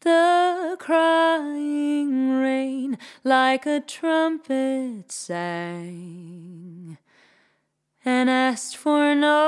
The 0.05 0.77
crying 0.79 2.33
rain 2.33 2.99
like 3.25 3.65
a 3.65 3.81
trumpet 3.81 5.11
sang 5.11 6.99
and 8.05 8.29
asked 8.29 8.77
for 8.77 9.15
no 9.15 9.41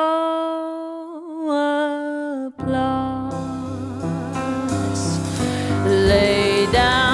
applause. 2.48 3.34
Lay 5.84 6.66
down 6.72 7.05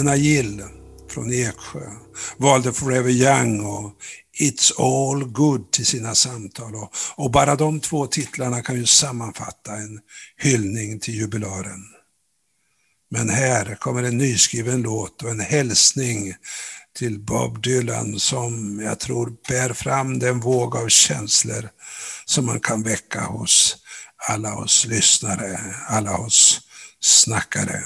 Lena 0.00 0.16
Gill 0.16 0.62
från 1.10 1.32
Eksjö 1.32 1.90
valde 2.36 2.72
Forever 2.72 3.10
Young 3.10 3.60
och 3.60 3.92
It's 4.40 4.72
all 4.78 5.24
good 5.24 5.72
till 5.72 5.86
sina 5.86 6.14
samtal. 6.14 6.74
Och, 6.74 6.92
och 7.16 7.30
bara 7.30 7.56
de 7.56 7.80
två 7.80 8.06
titlarna 8.06 8.62
kan 8.62 8.76
ju 8.76 8.86
sammanfatta 8.86 9.76
en 9.76 10.00
hyllning 10.36 11.00
till 11.00 11.14
jubilaren. 11.14 11.80
Men 13.10 13.30
här 13.30 13.74
kommer 13.74 14.02
en 14.02 14.18
nyskriven 14.18 14.82
låt 14.82 15.22
och 15.22 15.30
en 15.30 15.40
hälsning 15.40 16.34
till 16.96 17.18
Bob 17.20 17.62
Dylan 17.62 18.20
som 18.20 18.80
jag 18.80 19.00
tror 19.00 19.32
bär 19.48 19.72
fram 19.72 20.18
den 20.18 20.40
våg 20.40 20.76
av 20.76 20.88
känslor 20.88 21.68
som 22.24 22.46
man 22.46 22.60
kan 22.60 22.82
väcka 22.82 23.20
hos 23.20 23.76
alla 24.28 24.54
oss 24.54 24.86
lyssnare, 24.86 25.60
alla 25.88 26.18
oss 26.18 26.60
snackare. 27.00 27.84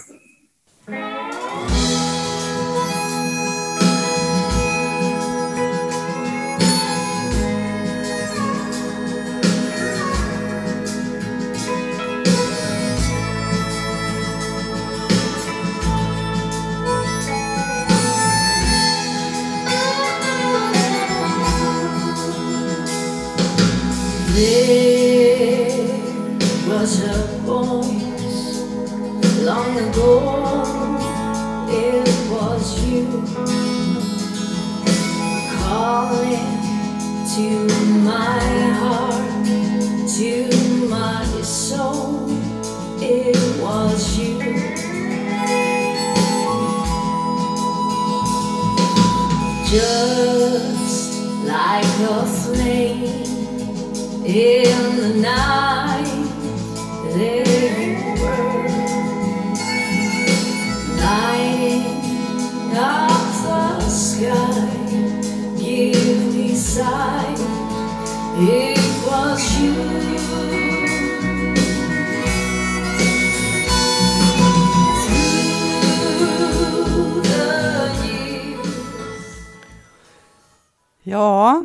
Ja, 81.24 81.64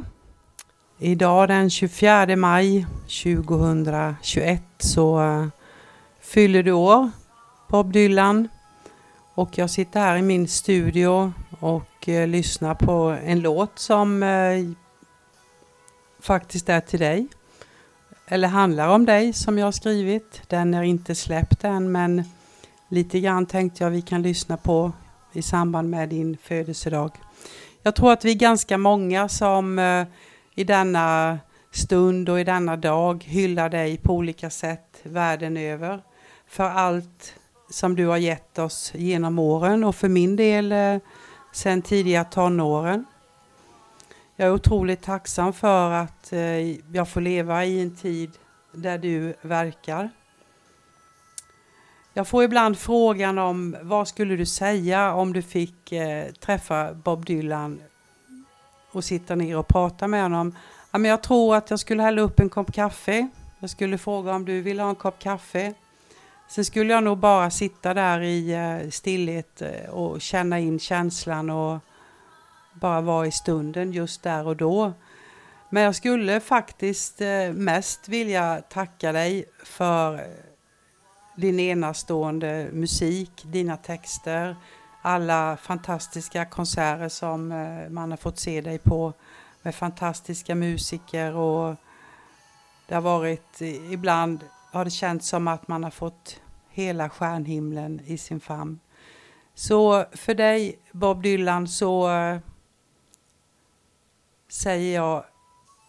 idag 0.98 1.48
den 1.48 1.70
24 1.70 2.36
maj 2.36 2.86
2021 3.02 4.62
så 4.78 5.22
eh, 5.22 5.48
fyller 6.22 6.64
du 6.64 6.72
år, 6.72 7.10
Bob 7.70 7.94
Dylan. 7.94 8.48
Och 9.36 9.58
jag 9.58 9.70
sitter 9.70 10.00
här 10.00 10.18
i 10.18 10.22
min 10.22 10.48
studio 10.48 11.34
och 11.60 12.10
eh, 12.10 12.28
lyssnar 12.28 12.76
på 12.76 13.18
en 13.24 13.40
låt 13.40 13.80
som 13.80 14.24
eh, 14.24 14.66
faktiskt 16.20 16.70
är 16.70 16.82
till 16.82 17.00
dig. 17.00 17.28
Eller 18.28 18.48
handlar 18.48 18.88
om 18.88 19.06
dig 19.06 19.34
som 19.34 19.58
jag 19.58 19.68
har 19.68 19.72
skrivit. 19.72 20.42
Den 20.48 20.74
är 20.74 20.84
inte 20.84 21.16
släppt 21.16 21.64
än 21.64 21.92
men 21.92 22.24
lite 22.90 23.20
grann 23.20 23.46
tänkte 23.46 23.84
jag 23.84 23.92
vi 23.92 24.02
kan 24.02 24.22
lyssna 24.22 24.58
på 24.58 24.92
i 25.34 25.42
samband 25.42 25.90
med 25.90 26.10
din 26.10 26.38
födelsedag. 26.44 27.12
Jag 27.84 27.96
tror 27.96 28.12
att 28.12 28.26
vi 28.26 28.32
är 28.32 28.36
ganska 28.36 28.78
många 28.78 29.30
som 29.30 29.80
eh, 29.80 30.06
i 30.56 30.64
denna 30.64 31.40
stund 31.72 32.30
och 32.30 32.40
i 32.40 32.44
denna 32.44 32.78
dag 32.78 33.24
hyllar 33.24 33.70
dig 33.70 33.98
på 33.98 34.14
olika 34.14 34.50
sätt 34.50 35.00
världen 35.04 35.58
över. 35.58 36.02
För 36.48 36.64
allt 36.64 37.34
som 37.70 37.96
du 37.96 38.08
har 38.08 38.18
gett 38.18 38.60
oss 38.60 38.92
genom 38.96 39.40
åren 39.40 39.84
och 39.84 39.96
för 39.96 40.10
min 40.10 40.36
del 40.36 40.72
eh, 40.72 40.98
sen 41.52 41.82
tidiga 41.82 42.24
tonåren. 42.24 43.06
Jag 44.36 44.48
är 44.48 44.54
otroligt 44.54 45.02
tacksam 45.02 45.54
för 45.54 45.92
att 45.92 46.34
eh, 46.34 46.96
jag 46.96 47.10
får 47.10 47.22
leva 47.22 47.66
i 47.66 47.82
en 47.82 47.96
tid 47.96 48.32
där 48.74 48.98
du 48.98 49.34
verkar. 49.42 50.10
Jag 52.20 52.28
får 52.28 52.44
ibland 52.44 52.78
frågan 52.78 53.38
om 53.38 53.78
vad 53.82 54.08
skulle 54.08 54.36
du 54.36 54.46
säga 54.46 55.14
om 55.14 55.34
du 55.34 55.42
fick 55.42 55.92
eh, 55.92 56.32
träffa 56.32 56.94
Bob 56.94 57.26
Dylan 57.26 57.82
och 58.92 59.04
sitta 59.04 59.36
ner 59.36 59.58
och 59.58 59.68
prata 59.68 60.08
med 60.08 60.24
honom. 60.24 60.56
Ja, 60.92 60.98
men 60.98 61.12
jag 61.12 61.24
tror 61.24 61.56
att 61.56 61.70
jag 61.70 61.80
skulle 61.80 62.04
hälla 62.04 62.22
upp 62.22 62.40
en 62.40 62.50
kopp 62.50 62.74
kaffe. 62.74 63.28
Jag 63.60 63.70
skulle 63.70 63.98
fråga 63.98 64.34
om 64.34 64.46
du 64.46 64.62
vill 64.62 64.80
ha 64.80 64.90
en 64.90 64.96
kopp 64.96 65.20
kaffe. 65.20 65.74
Sen 66.50 66.66
skulle 66.66 66.94
jag 66.94 67.04
nog 67.04 67.18
bara 67.18 67.52
sitta 67.52 67.94
där 67.94 68.22
i 68.22 68.52
eh, 68.54 68.90
stillhet 68.90 69.62
eh, 69.62 69.90
och 69.90 70.22
känna 70.22 70.60
in 70.60 70.80
känslan 70.80 71.50
och 71.50 71.80
bara 72.74 73.02
vara 73.02 73.28
i 73.28 73.32
stunden 73.32 73.92
just 73.92 74.24
där 74.24 74.48
och 74.48 74.56
då. 74.56 74.94
Men 75.70 75.84
jag 75.84 75.96
skulle 75.96 76.40
faktiskt 76.40 77.22
eh, 77.22 77.52
mest 77.54 78.08
vilja 78.08 78.62
tacka 78.70 79.12
dig 79.12 79.46
för 79.64 80.22
din 81.40 81.60
enastående 81.60 82.70
musik, 82.74 83.32
dina 83.44 83.78
texter, 83.78 84.56
alla 85.02 85.58
fantastiska 85.58 86.46
konserter 86.46 87.10
som 87.10 87.52
eh, 87.52 87.90
man 87.90 88.12
har 88.12 88.18
fått 88.18 88.40
se 88.40 88.62
dig 88.62 88.78
på 88.80 89.14
med 89.62 89.76
fantastiska 89.76 90.56
musiker 90.56 91.36
och 91.36 91.76
det 92.88 92.96
har 92.96 93.02
varit, 93.02 93.62
eh, 93.62 93.94
ibland 93.94 94.40
har 94.72 94.86
det 94.86 94.92
känts 94.92 95.28
som 95.28 95.48
att 95.48 95.68
man 95.68 95.84
har 95.84 95.92
fått 95.92 96.42
hela 96.70 97.10
stjärnhimlen 97.10 98.02
i 98.06 98.18
sin 98.18 98.40
famn. 98.40 98.80
Så 99.54 100.06
för 100.12 100.34
dig 100.34 100.80
Bob 100.92 101.24
Dylan 101.24 101.68
så 101.68 102.12
eh, 102.12 102.40
säger 104.48 104.96
jag 104.96 105.24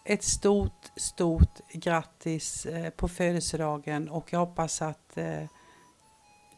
ett 0.03 0.23
stort, 0.23 0.91
stort 0.95 1.59
grattis 1.73 2.65
eh, 2.65 2.89
på 2.89 3.07
födelsedagen 3.07 4.09
och 4.09 4.33
jag 4.33 4.39
hoppas 4.39 4.81
att 4.81 5.17
eh, 5.17 5.43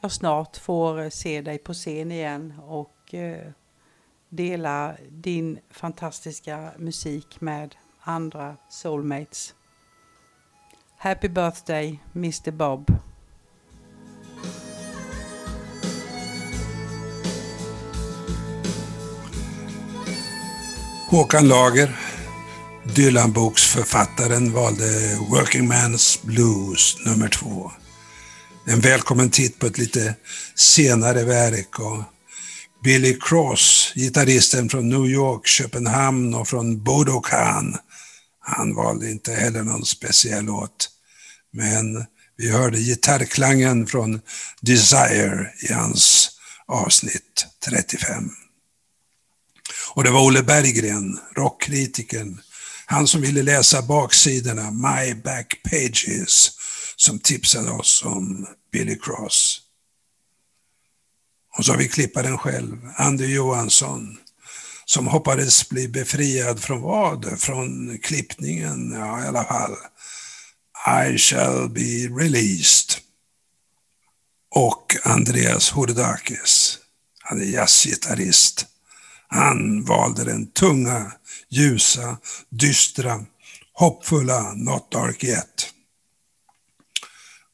jag 0.01 0.11
snart 0.11 0.57
får 0.57 1.01
eh, 1.01 1.09
se 1.09 1.41
dig 1.41 1.57
på 1.57 1.73
scen 1.73 2.11
igen 2.11 2.53
och 2.65 2.89
dela 4.29 4.95
din 5.09 5.59
fantastiska 5.69 6.71
musik 6.77 7.41
med 7.41 7.75
andra 7.99 8.57
soulmates. 8.69 9.55
Happy 10.97 11.29
birthday 11.29 11.99
Mr 12.15 12.51
Bob. 12.51 12.91
Håkan 21.09 21.47
Lager, 21.47 21.99
Dylan-boksförfattaren, 22.95 24.53
valde 24.53 25.17
Working 25.29 25.71
Man's 25.71 26.25
Blues 26.25 26.97
nummer 27.05 27.29
två. 27.29 27.71
En 28.67 28.79
välkommen 28.79 29.29
titt 29.29 29.59
på 29.59 29.65
ett 29.65 29.77
lite 29.77 30.15
senare 30.55 31.23
verk. 31.23 31.79
Och 31.79 32.03
Billy 32.83 33.19
Cross, 33.19 33.93
gitarristen 33.95 34.69
från 34.69 34.89
New 34.89 35.05
York, 35.05 35.47
Köpenhamn 35.47 36.33
och 36.33 36.47
från 36.47 36.83
Bodokan. 36.83 37.77
Han 38.39 38.75
valde 38.75 39.11
inte 39.11 39.33
heller 39.33 39.63
någon 39.63 39.85
speciell 39.85 40.45
låt. 40.45 40.89
Men 41.53 42.05
vi 42.37 42.49
hörde 42.49 42.79
gitarrklangen 42.79 43.87
från 43.87 44.21
Desire 44.61 45.51
i 45.69 45.73
hans 45.73 46.29
avsnitt 46.67 47.47
35. 47.65 48.29
Och 49.93 50.03
det 50.03 50.09
var 50.09 50.21
Olle 50.21 50.43
Berggren, 50.43 51.19
rockkritikern, 51.35 52.41
han 52.93 53.07
som 53.07 53.21
ville 53.21 53.43
läsa 53.43 53.81
baksidorna, 53.81 54.71
My 54.71 55.13
Back 55.13 55.61
Pages, 55.63 56.51
som 56.95 57.19
tipsade 57.19 57.71
oss 57.71 58.03
om 58.05 58.47
Billy 58.71 58.99
Cross. 58.99 59.61
Och 61.57 61.65
så 61.65 61.71
har 61.71 61.77
vi 61.77 61.87
klipparen 61.87 62.37
själv, 62.37 62.77
Andy 62.97 63.35
Johansson, 63.35 64.17
som 64.85 65.07
hoppades 65.07 65.69
bli 65.69 65.87
befriad 65.87 66.59
från 66.59 66.81
vad? 66.81 67.39
Från 67.39 67.97
klippningen, 67.97 68.91
ja 68.91 69.23
i 69.23 69.27
alla 69.27 69.43
fall. 69.43 69.75
I 71.05 71.17
shall 71.17 71.69
be 71.69 72.07
released. 72.23 72.97
Och 74.55 74.95
Andreas 75.03 75.69
Hordakis, 75.69 76.79
han 77.19 77.41
är 77.41 77.45
jazzgitarrist. 77.45 78.65
Han 79.27 79.85
valde 79.85 80.23
den 80.23 80.51
tunga 80.51 81.11
ljusa, 81.53 82.17
dystra, 82.49 83.25
hoppfulla 83.73 84.53
Not 84.53 84.91
Dark 84.91 85.23
Yet. 85.23 85.73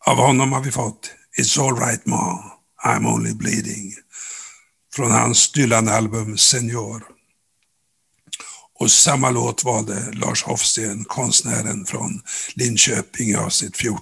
Av 0.05 0.17
honom 0.17 0.51
har 0.51 0.61
vi 0.61 0.71
fått 0.71 1.11
It's 1.39 1.59
Alright 1.59 2.05
Ma, 2.05 2.43
I'm 2.85 3.13
Only 3.13 3.33
Bleeding 3.33 3.93
från 4.93 5.11
hans 5.11 5.51
Dylan-album 5.51 6.37
Senior. 6.37 7.03
Och 8.79 8.91
samma 8.91 9.29
låt 9.29 9.63
valde 9.63 10.11
Lars 10.13 10.43
Hofsten, 10.43 11.03
konstnären 11.03 11.85
från 11.85 12.21
Linköping 12.55 13.29
i 13.29 13.35
avsnitt 13.35 13.77
14. 13.77 14.01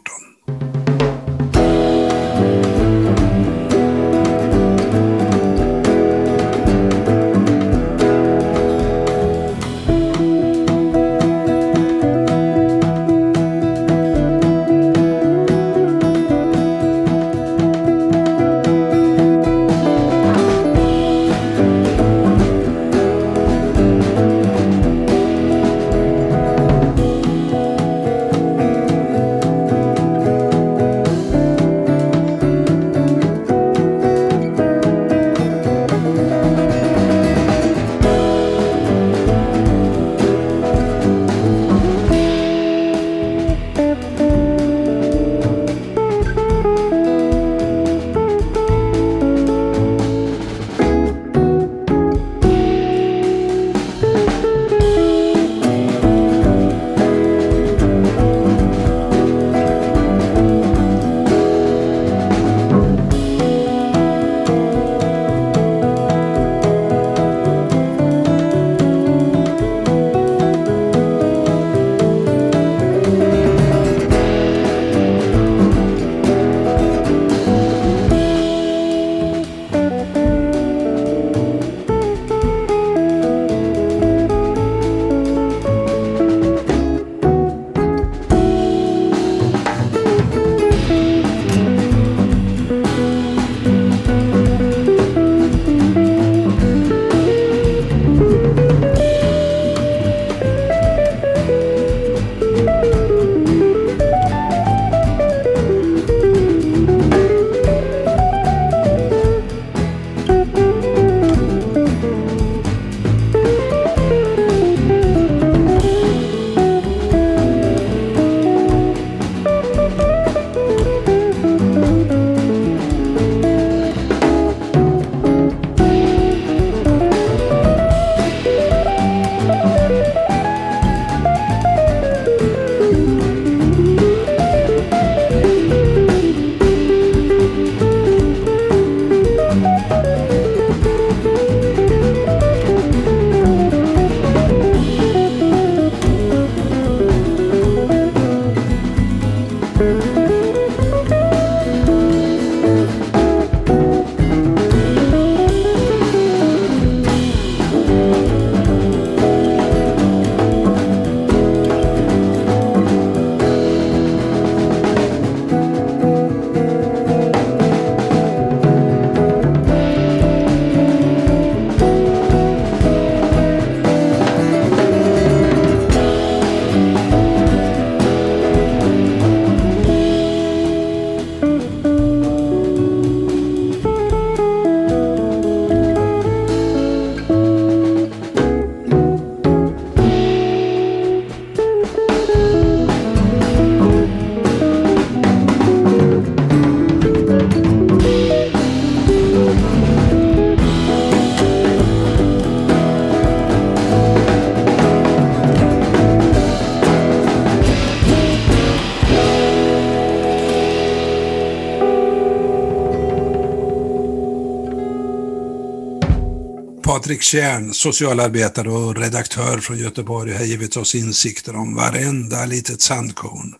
Patrik 217.07 217.21
Tjärn, 217.21 217.73
socialarbetare 217.73 218.69
och 218.69 218.95
redaktör 218.95 219.57
från 219.57 219.77
Göteborg, 219.77 220.33
har 220.33 220.45
givit 220.45 220.77
oss 220.77 220.95
insikter 220.95 221.55
om 221.55 221.75
varenda 221.75 222.45
litet 222.45 222.81
sandkorn. 222.81 223.53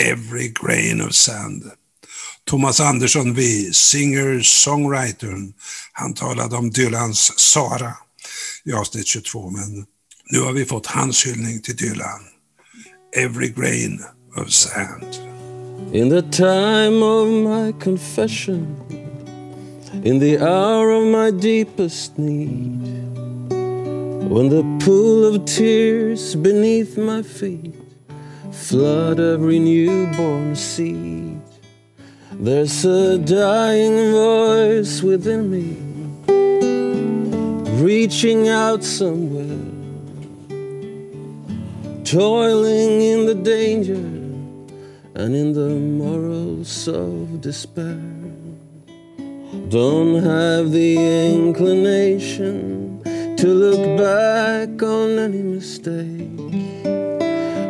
Every 0.00 0.52
grain 0.62 1.00
of 1.00 1.12
sand. 1.12 1.64
Thomas 2.50 2.80
Andersson 2.80 3.34
V, 3.34 3.42
singer-songwritern, 3.72 5.52
Han 5.92 6.14
talade 6.14 6.56
om 6.56 6.70
Dylans 6.70 7.32
Sara 7.38 7.92
i 8.64 8.72
avsnitt 8.72 9.06
22, 9.06 9.50
men 9.50 9.84
nu 10.30 10.40
har 10.40 10.52
vi 10.52 10.64
fått 10.64 10.86
hans 10.86 11.26
hyllning 11.26 11.62
till 11.62 11.76
Dylan. 11.76 12.20
Every 13.16 13.48
grain 13.48 14.04
of 14.36 14.50
sand. 14.50 15.14
In 15.92 16.10
the 16.10 16.22
time 16.22 17.04
of 17.04 17.28
my 17.28 17.72
confession, 17.84 18.76
in 19.92 20.20
the 20.20 20.38
hour 20.38 20.92
of 20.92 21.04
my 21.04 21.30
deepest 21.32 22.16
need, 22.16 22.80
when 24.30 24.48
the 24.48 24.62
pool 24.84 25.26
of 25.26 25.44
tears 25.44 26.36
beneath 26.36 26.96
my 26.96 27.22
feet 27.22 27.74
flood 28.52 29.18
every 29.18 29.58
newborn 29.58 30.54
seed, 30.54 31.40
there's 32.32 32.84
a 32.84 33.18
dying 33.18 34.12
voice 34.12 35.02
within 35.02 35.50
me, 35.50 35.76
reaching 37.82 38.48
out 38.48 38.84
somewhere, 38.84 39.58
toiling 42.04 43.02
in 43.02 43.26
the 43.26 43.34
danger 43.34 43.94
and 45.20 45.34
in 45.34 45.52
the 45.52 45.68
morals 45.68 46.86
of 46.86 47.40
despair. 47.40 48.19
Don't 49.68 50.22
have 50.22 50.70
the 50.70 50.96
inclination 51.34 53.02
to 53.36 53.46
look 53.48 53.98
back 53.98 54.80
on 54.80 55.18
any 55.18 55.42
mistake. 55.42 56.30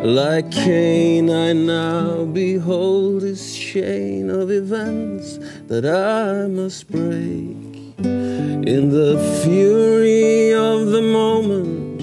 Like 0.03 0.51
Cain, 0.51 1.31
I 1.31 1.53
now 1.53 2.25
behold 2.25 3.21
this 3.21 3.55
chain 3.55 4.29
of 4.29 4.51
events 4.51 5.39
that 5.67 5.85
I 5.85 6.47
must 6.47 6.91
break. 6.91 7.57
In 7.97 8.89
the 8.91 9.17
fury 9.43 10.53
of 10.53 10.87
the 10.87 11.01
moment, 11.01 12.01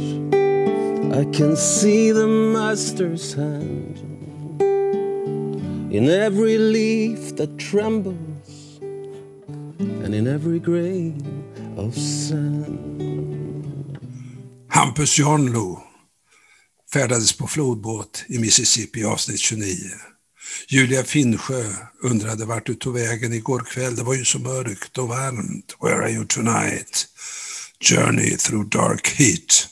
I 1.14 1.24
can 1.36 1.54
see 1.54 2.10
the 2.10 2.26
Master's 2.26 3.34
hand. 3.34 3.98
In 5.92 6.08
every 6.08 6.58
leaf 6.58 7.36
that 7.36 7.58
trembles, 7.58 8.27
and 9.78 10.14
in 10.14 10.26
every 10.26 10.58
grain 10.58 11.44
of 11.76 11.94
sand. 11.94 12.78
Hampus 14.68 15.18
Jarnlo 15.18 15.82
färdades 16.92 17.36
på 17.36 17.46
flodbåt 17.46 18.24
i 18.28 18.38
Mississippi 18.38 19.04
avsnitt 19.04 19.40
29. 19.40 19.74
Julia 20.68 21.04
Finnsjö 21.04 21.64
undrade 22.02 22.44
vart 22.44 22.66
du 22.66 22.74
tog 22.74 22.94
vägen 22.94 23.32
igår 23.32 23.60
kväll. 23.60 23.96
Det 23.96 24.02
var 24.02 24.14
ju 24.14 24.24
så 24.24 24.38
mörkt 24.38 24.98
och 24.98 25.08
varmt. 25.08 25.76
Where 25.80 25.94
are 25.94 26.10
you 26.10 26.26
tonight? 26.26 27.06
Journey 27.80 28.36
through 28.36 28.68
dark 28.68 29.08
heat. 29.08 29.68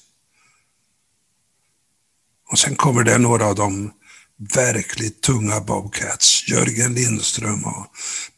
Och 2.51 2.59
sen 2.59 2.77
kommer 2.77 3.05
det 3.05 3.19
några 3.19 3.47
av 3.47 3.55
de 3.55 3.93
verkligt 4.39 5.23
tunga 5.23 5.61
Bobcats. 5.61 6.49
Jörgen 6.49 6.95
Lindström 6.95 7.65
och 7.65 7.87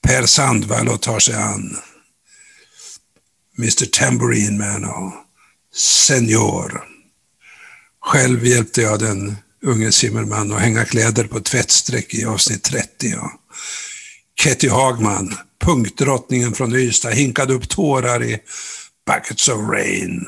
Per 0.03 0.26
Sandvall 0.26 0.88
och 0.88 1.03
tar 1.03 1.18
sig 1.18 1.34
an. 1.34 1.78
Mr 3.59 3.86
Tambourine 3.86 4.59
Man 4.59 4.84
och 4.84 5.12
Senior. 5.74 6.84
Själv 8.01 8.46
hjälpte 8.46 8.82
jag 8.82 8.99
den 8.99 9.36
unge 9.62 9.92
Zimmerman 9.92 10.53
att 10.53 10.61
hänga 10.61 10.84
kläder 10.84 11.24
på 11.24 11.40
tvättsträck 11.40 12.14
i 12.14 12.24
avsnitt 12.24 12.62
30. 12.62 13.14
Och 13.14 13.30
Ketty 14.40 14.68
Hagman, 14.68 15.36
punkdrottningen 15.64 16.55
från 16.55 16.76
Ystad, 16.76 17.11
hinkade 17.11 17.55
upp 17.55 17.68
tårar 17.68 18.22
i 18.22 18.38
Buckets 19.07 19.49
of 19.49 19.70
Rain. 19.70 20.26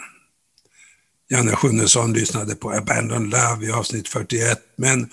Janne 1.31 1.57
Sjunnesson 1.57 2.13
lyssnade 2.13 2.55
på 2.55 2.73
Abandoned 2.73 3.31
Love 3.31 3.67
i 3.67 3.71
avsnitt 3.71 4.09
41, 4.09 4.59
men 4.77 5.11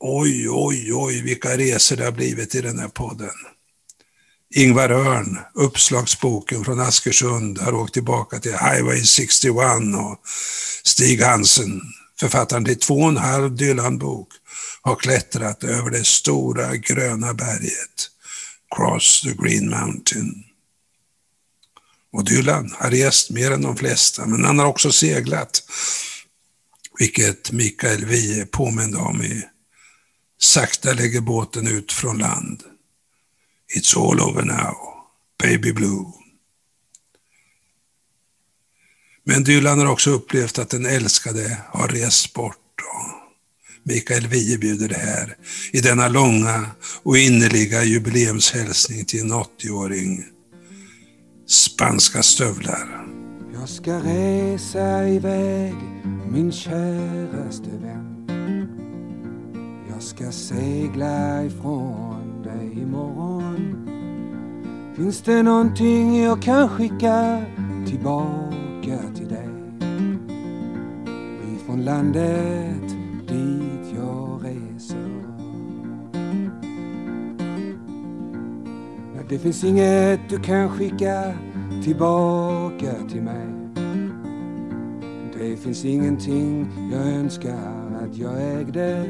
oj, 0.00 0.48
oj, 0.48 0.94
oj, 0.94 1.22
vilka 1.22 1.56
resor 1.56 1.96
det 1.96 2.04
har 2.04 2.12
blivit 2.12 2.54
i 2.54 2.60
den 2.60 2.78
här 2.78 2.88
podden. 2.88 3.34
Ingvar 4.54 4.90
Örn, 4.90 5.38
uppslagsboken 5.54 6.64
från 6.64 6.80
Askersund, 6.80 7.58
har 7.58 7.74
åkt 7.74 7.92
tillbaka 7.92 8.38
till 8.38 8.52
Highway 8.52 9.02
61 9.02 9.56
och 9.96 10.20
Stig 10.84 11.22
Hansen, 11.22 11.80
författaren 12.20 12.64
till 12.64 12.78
två 12.78 12.94
och 12.94 13.08
en 13.08 13.16
halv 13.16 13.56
Dylan-bok, 13.56 14.28
har 14.82 14.96
klättrat 14.96 15.64
över 15.64 15.90
det 15.90 16.04
stora 16.04 16.76
gröna 16.76 17.34
berget, 17.34 18.10
Cross 18.76 19.20
the 19.20 19.32
Green 19.32 19.70
Mountain. 19.70 20.44
Och 22.12 22.24
Dylan 22.24 22.74
har 22.78 22.90
rest 22.90 23.30
mer 23.30 23.50
än 23.50 23.62
de 23.62 23.76
flesta, 23.76 24.26
men 24.26 24.44
han 24.44 24.58
har 24.58 24.66
också 24.66 24.92
seglat, 24.92 25.62
vilket 26.98 27.52
Mikael 27.52 28.04
Wiehe 28.04 28.46
påminde 28.46 28.98
om 28.98 29.22
i 29.22 29.44
Sakta 30.38 30.92
lägger 30.92 31.20
båten 31.20 31.66
ut 31.66 31.92
från 31.92 32.18
land. 32.18 32.62
It's 33.76 33.96
all 33.96 34.20
over 34.20 34.44
now, 34.44 34.76
baby 35.42 35.72
blue. 35.72 36.12
Men 39.24 39.44
Dylan 39.44 39.78
har 39.78 39.86
också 39.86 40.10
upplevt 40.10 40.58
att 40.58 40.70
den 40.70 40.86
älskade 40.86 41.58
har 41.68 41.88
rest 41.88 42.32
bort. 42.34 42.56
Och 42.78 43.32
Mikael 43.82 44.26
Wiehe 44.26 44.58
bjuder 44.58 44.88
det 44.88 44.98
här 44.98 45.36
i 45.72 45.80
denna 45.80 46.08
långa 46.08 46.70
och 47.02 47.18
innerliga 47.18 47.84
jubileumshälsning 47.84 49.04
till 49.04 49.20
en 49.20 49.32
80-åring. 49.32 50.24
Spanska 51.46 52.22
stövlar. 52.22 53.06
Jag 53.54 53.68
ska 53.68 53.92
resa 53.92 55.08
iväg 55.08 55.74
min 56.30 56.52
käraste 56.52 57.70
vän 57.70 58.15
jag 59.96 60.02
ska 60.02 60.32
segla 60.32 61.44
ifrån 61.44 62.42
dig 62.42 62.82
imorgon. 62.82 63.88
Finns 64.96 65.22
det 65.22 65.42
någonting 65.42 66.22
jag 66.22 66.42
kan 66.42 66.68
skicka 66.68 67.44
tillbaka 67.86 68.98
till 69.14 69.28
dig? 69.28 69.48
Ifrån 71.56 71.84
landet 71.84 72.88
dit 73.28 73.94
jag 73.96 74.40
reser. 74.44 75.24
Nej, 79.14 79.24
det 79.28 79.38
finns 79.38 79.64
inget 79.64 80.20
du 80.28 80.38
kan 80.38 80.68
skicka 80.68 81.34
tillbaka 81.84 82.92
till 83.10 83.22
mig. 83.22 83.46
Det 85.38 85.56
finns 85.56 85.84
ingenting 85.84 86.68
jag 86.92 87.06
önskar 87.06 87.98
att 88.02 88.16
jag 88.16 88.60
ägde. 88.60 89.06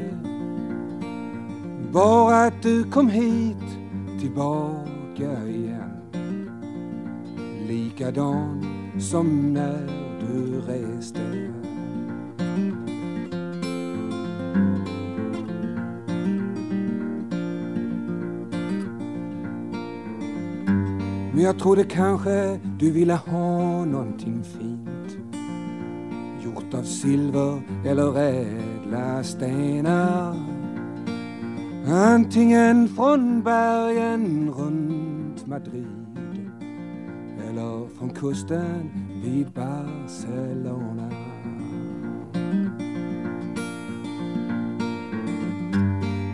Bara 1.93 2.45
att 2.45 2.61
du 2.61 2.83
kom 2.83 3.09
hit 3.09 3.63
tillbaka 4.19 5.47
igen. 5.47 5.91
Likadan 7.67 8.65
som 8.99 9.53
när 9.53 9.89
du 10.19 10.61
reste. 10.61 11.21
Men 21.33 21.45
jag 21.45 21.59
trodde 21.59 21.83
kanske 21.83 22.59
du 22.79 22.91
ville 22.91 23.13
ha 23.13 23.85
någonting 23.85 24.43
fint. 24.43 25.17
Gjort 26.43 26.73
av 26.73 26.83
silver 26.83 27.61
eller 27.85 28.19
ädla 28.19 29.23
stenar. 29.23 30.46
Antingen 31.89 32.87
från 32.87 33.43
bergen 33.43 34.53
runt 34.57 35.47
Madrid 35.47 35.87
Eller 37.49 37.87
från 37.97 38.09
kusten 38.09 38.91
vid 39.23 39.47
Barcelona. 39.51 41.11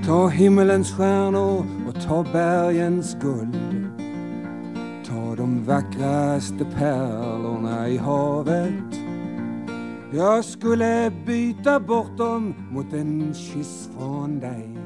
Ta 0.06 0.28
himmelens 0.28 0.92
stjärnor 0.92 1.66
och 1.88 2.04
ta 2.08 2.26
bergens 2.34 3.18
guld. 3.22 3.88
Ta 5.06 5.36
de 5.36 5.66
vackraste 5.66 6.66
pärlorna 6.66 7.90
i 7.90 7.98
havet. 7.98 9.00
Jag 10.12 10.46
skulle 10.46 11.12
byta 11.26 11.80
bort 11.80 12.18
dem 12.18 12.54
mot 12.72 12.94
en 12.94 13.34
kyss 13.34 13.90
från 13.98 14.40
dig 14.40 14.83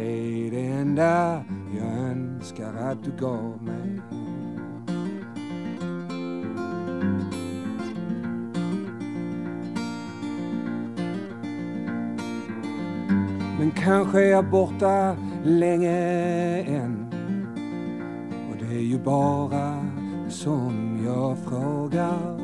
är 0.00 0.50
det 0.50 0.66
enda 0.66 1.44
jag 1.78 1.86
önskar 1.86 2.74
att 2.74 3.04
du 3.04 3.10
gav 3.20 3.62
mig. 3.62 4.00
Men 13.58 13.70
kanske 13.70 14.24
är 14.24 14.30
jag 14.30 14.50
borta 14.50 15.16
länge 15.44 15.98
än. 16.62 17.06
Och 18.50 18.56
det 18.58 18.74
är 18.74 18.80
ju 18.80 18.98
bara 18.98 19.84
som 20.28 21.00
jag 21.06 21.38
frågar. 21.38 22.38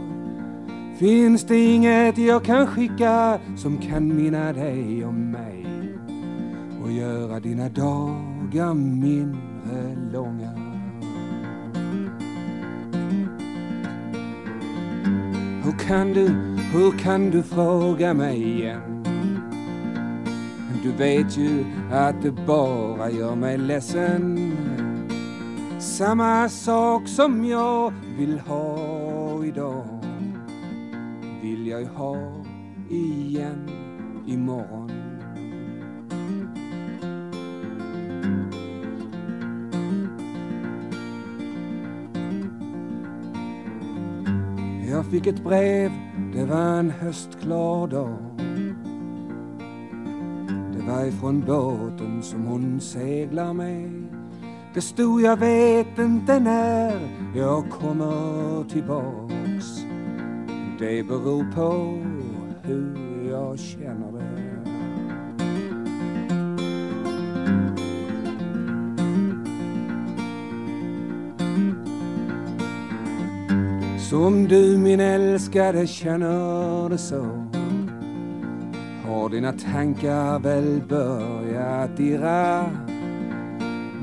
Finns 0.98 1.44
det 1.44 1.64
inget 1.64 2.18
jag 2.18 2.44
kan 2.44 2.66
skicka 2.66 3.38
som 3.56 3.78
kan 3.78 4.16
minna 4.16 4.52
dig 4.52 5.04
om 5.04 5.30
mig? 5.30 5.63
Och 6.84 6.92
göra 6.92 7.40
dina 7.40 7.68
dagar 7.68 8.74
mindre 8.74 9.96
långa. 10.12 10.50
Hur 15.64 15.78
kan 15.88 16.12
du, 16.12 16.28
hur 16.72 16.98
kan 16.98 17.30
du 17.30 17.42
fråga 17.42 18.14
mig 18.14 18.42
igen? 18.42 19.04
Du 20.82 20.92
vet 20.92 21.38
ju 21.38 21.64
att 21.92 22.22
det 22.22 22.32
bara 22.46 23.10
gör 23.10 23.34
mig 23.34 23.58
ledsen. 23.58 24.52
Samma 25.78 26.48
sak 26.48 27.08
som 27.08 27.44
jag 27.44 27.92
vill 28.18 28.38
ha 28.38 29.44
idag 29.44 30.04
Vill 31.42 31.66
jag 31.66 31.80
ju 31.80 31.86
ha 31.86 32.16
igen 32.90 33.70
imorgon. 34.26 35.03
Jag 44.94 45.06
fick 45.06 45.26
ett 45.26 45.44
brev, 45.44 45.90
det 46.34 46.44
var 46.44 46.78
en 46.78 46.90
höstklar 46.90 47.86
dag. 47.86 48.18
Det 50.76 50.82
var 50.92 51.04
ifrån 51.04 51.40
båten 51.40 52.22
som 52.22 52.46
hon 52.46 52.80
seglar 52.80 53.52
med. 53.52 54.04
Det 54.74 54.80
stod 54.80 55.20
jag 55.20 55.36
vet 55.36 55.98
inte 55.98 56.40
när 56.40 57.00
jag 57.36 57.70
kommer 57.70 58.68
tillbaks. 58.68 59.66
Det 60.78 61.02
beror 61.02 61.52
på 61.52 61.98
hur 62.62 63.30
jag 63.30 63.58
känner 63.58 64.12
det. 64.12 64.43
Som 74.10 74.48
du 74.48 74.78
min 74.78 75.00
älskade 75.00 75.86
känner 75.86 76.88
det 76.88 76.98
så. 76.98 77.50
Har 79.06 79.28
dina 79.28 79.52
tankar 79.52 80.38
väl 80.38 80.82
börjat 80.88 82.00
irra? 82.00 82.70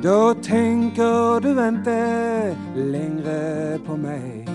Då 0.03 0.33
tänker 0.33 1.39
du 1.39 1.67
inte 1.67 2.55
längre 2.75 3.79
på 3.85 3.97
mig 3.97 4.47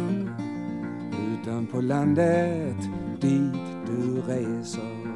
Utan 1.32 1.66
på 1.66 1.80
landet 1.80 2.76
dit 3.20 3.53
du 3.86 4.20
reser. 4.32 5.07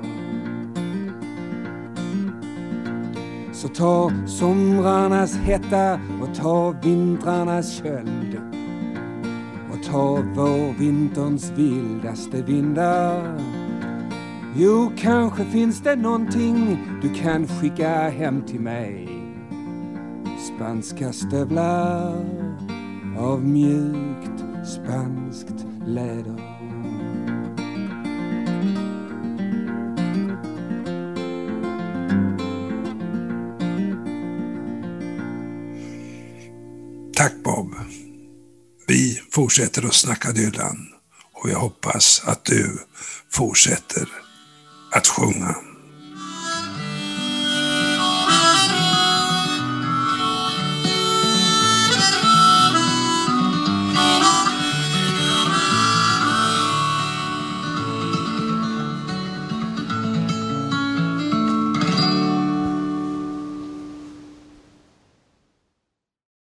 Så 3.52 3.68
ta 3.68 4.12
somrarnas 4.26 5.36
hetta 5.36 6.00
och 6.22 6.34
ta 6.34 6.74
vintrarnas 6.82 7.72
köld 7.72 8.39
ta 9.91 9.99
vår 9.99 10.22
vårvinterns 10.34 11.51
vildaste 11.51 12.43
vindar. 12.43 13.41
Jo, 14.57 14.93
kanske 14.97 15.45
finns 15.45 15.80
det 15.80 15.97
någonting 15.97 16.78
du 17.03 17.14
kan 17.14 17.47
skicka 17.47 17.88
hem 17.88 18.43
till 18.43 18.61
mig. 18.61 19.09
Spanska 20.57 21.12
stövlar 21.12 22.24
av 23.18 23.45
mjukt 23.45 24.45
spanskt 24.64 25.66
läder. 25.86 26.49
Fortsätter 39.32 39.86
att 39.86 39.94
snacka 39.94 40.32
Dylan 40.32 40.88
och 41.32 41.50
jag 41.50 41.58
hoppas 41.58 42.22
att 42.24 42.44
du 42.44 42.78
fortsätter 43.32 44.08
att 44.92 45.06
sjunga. 45.06 45.69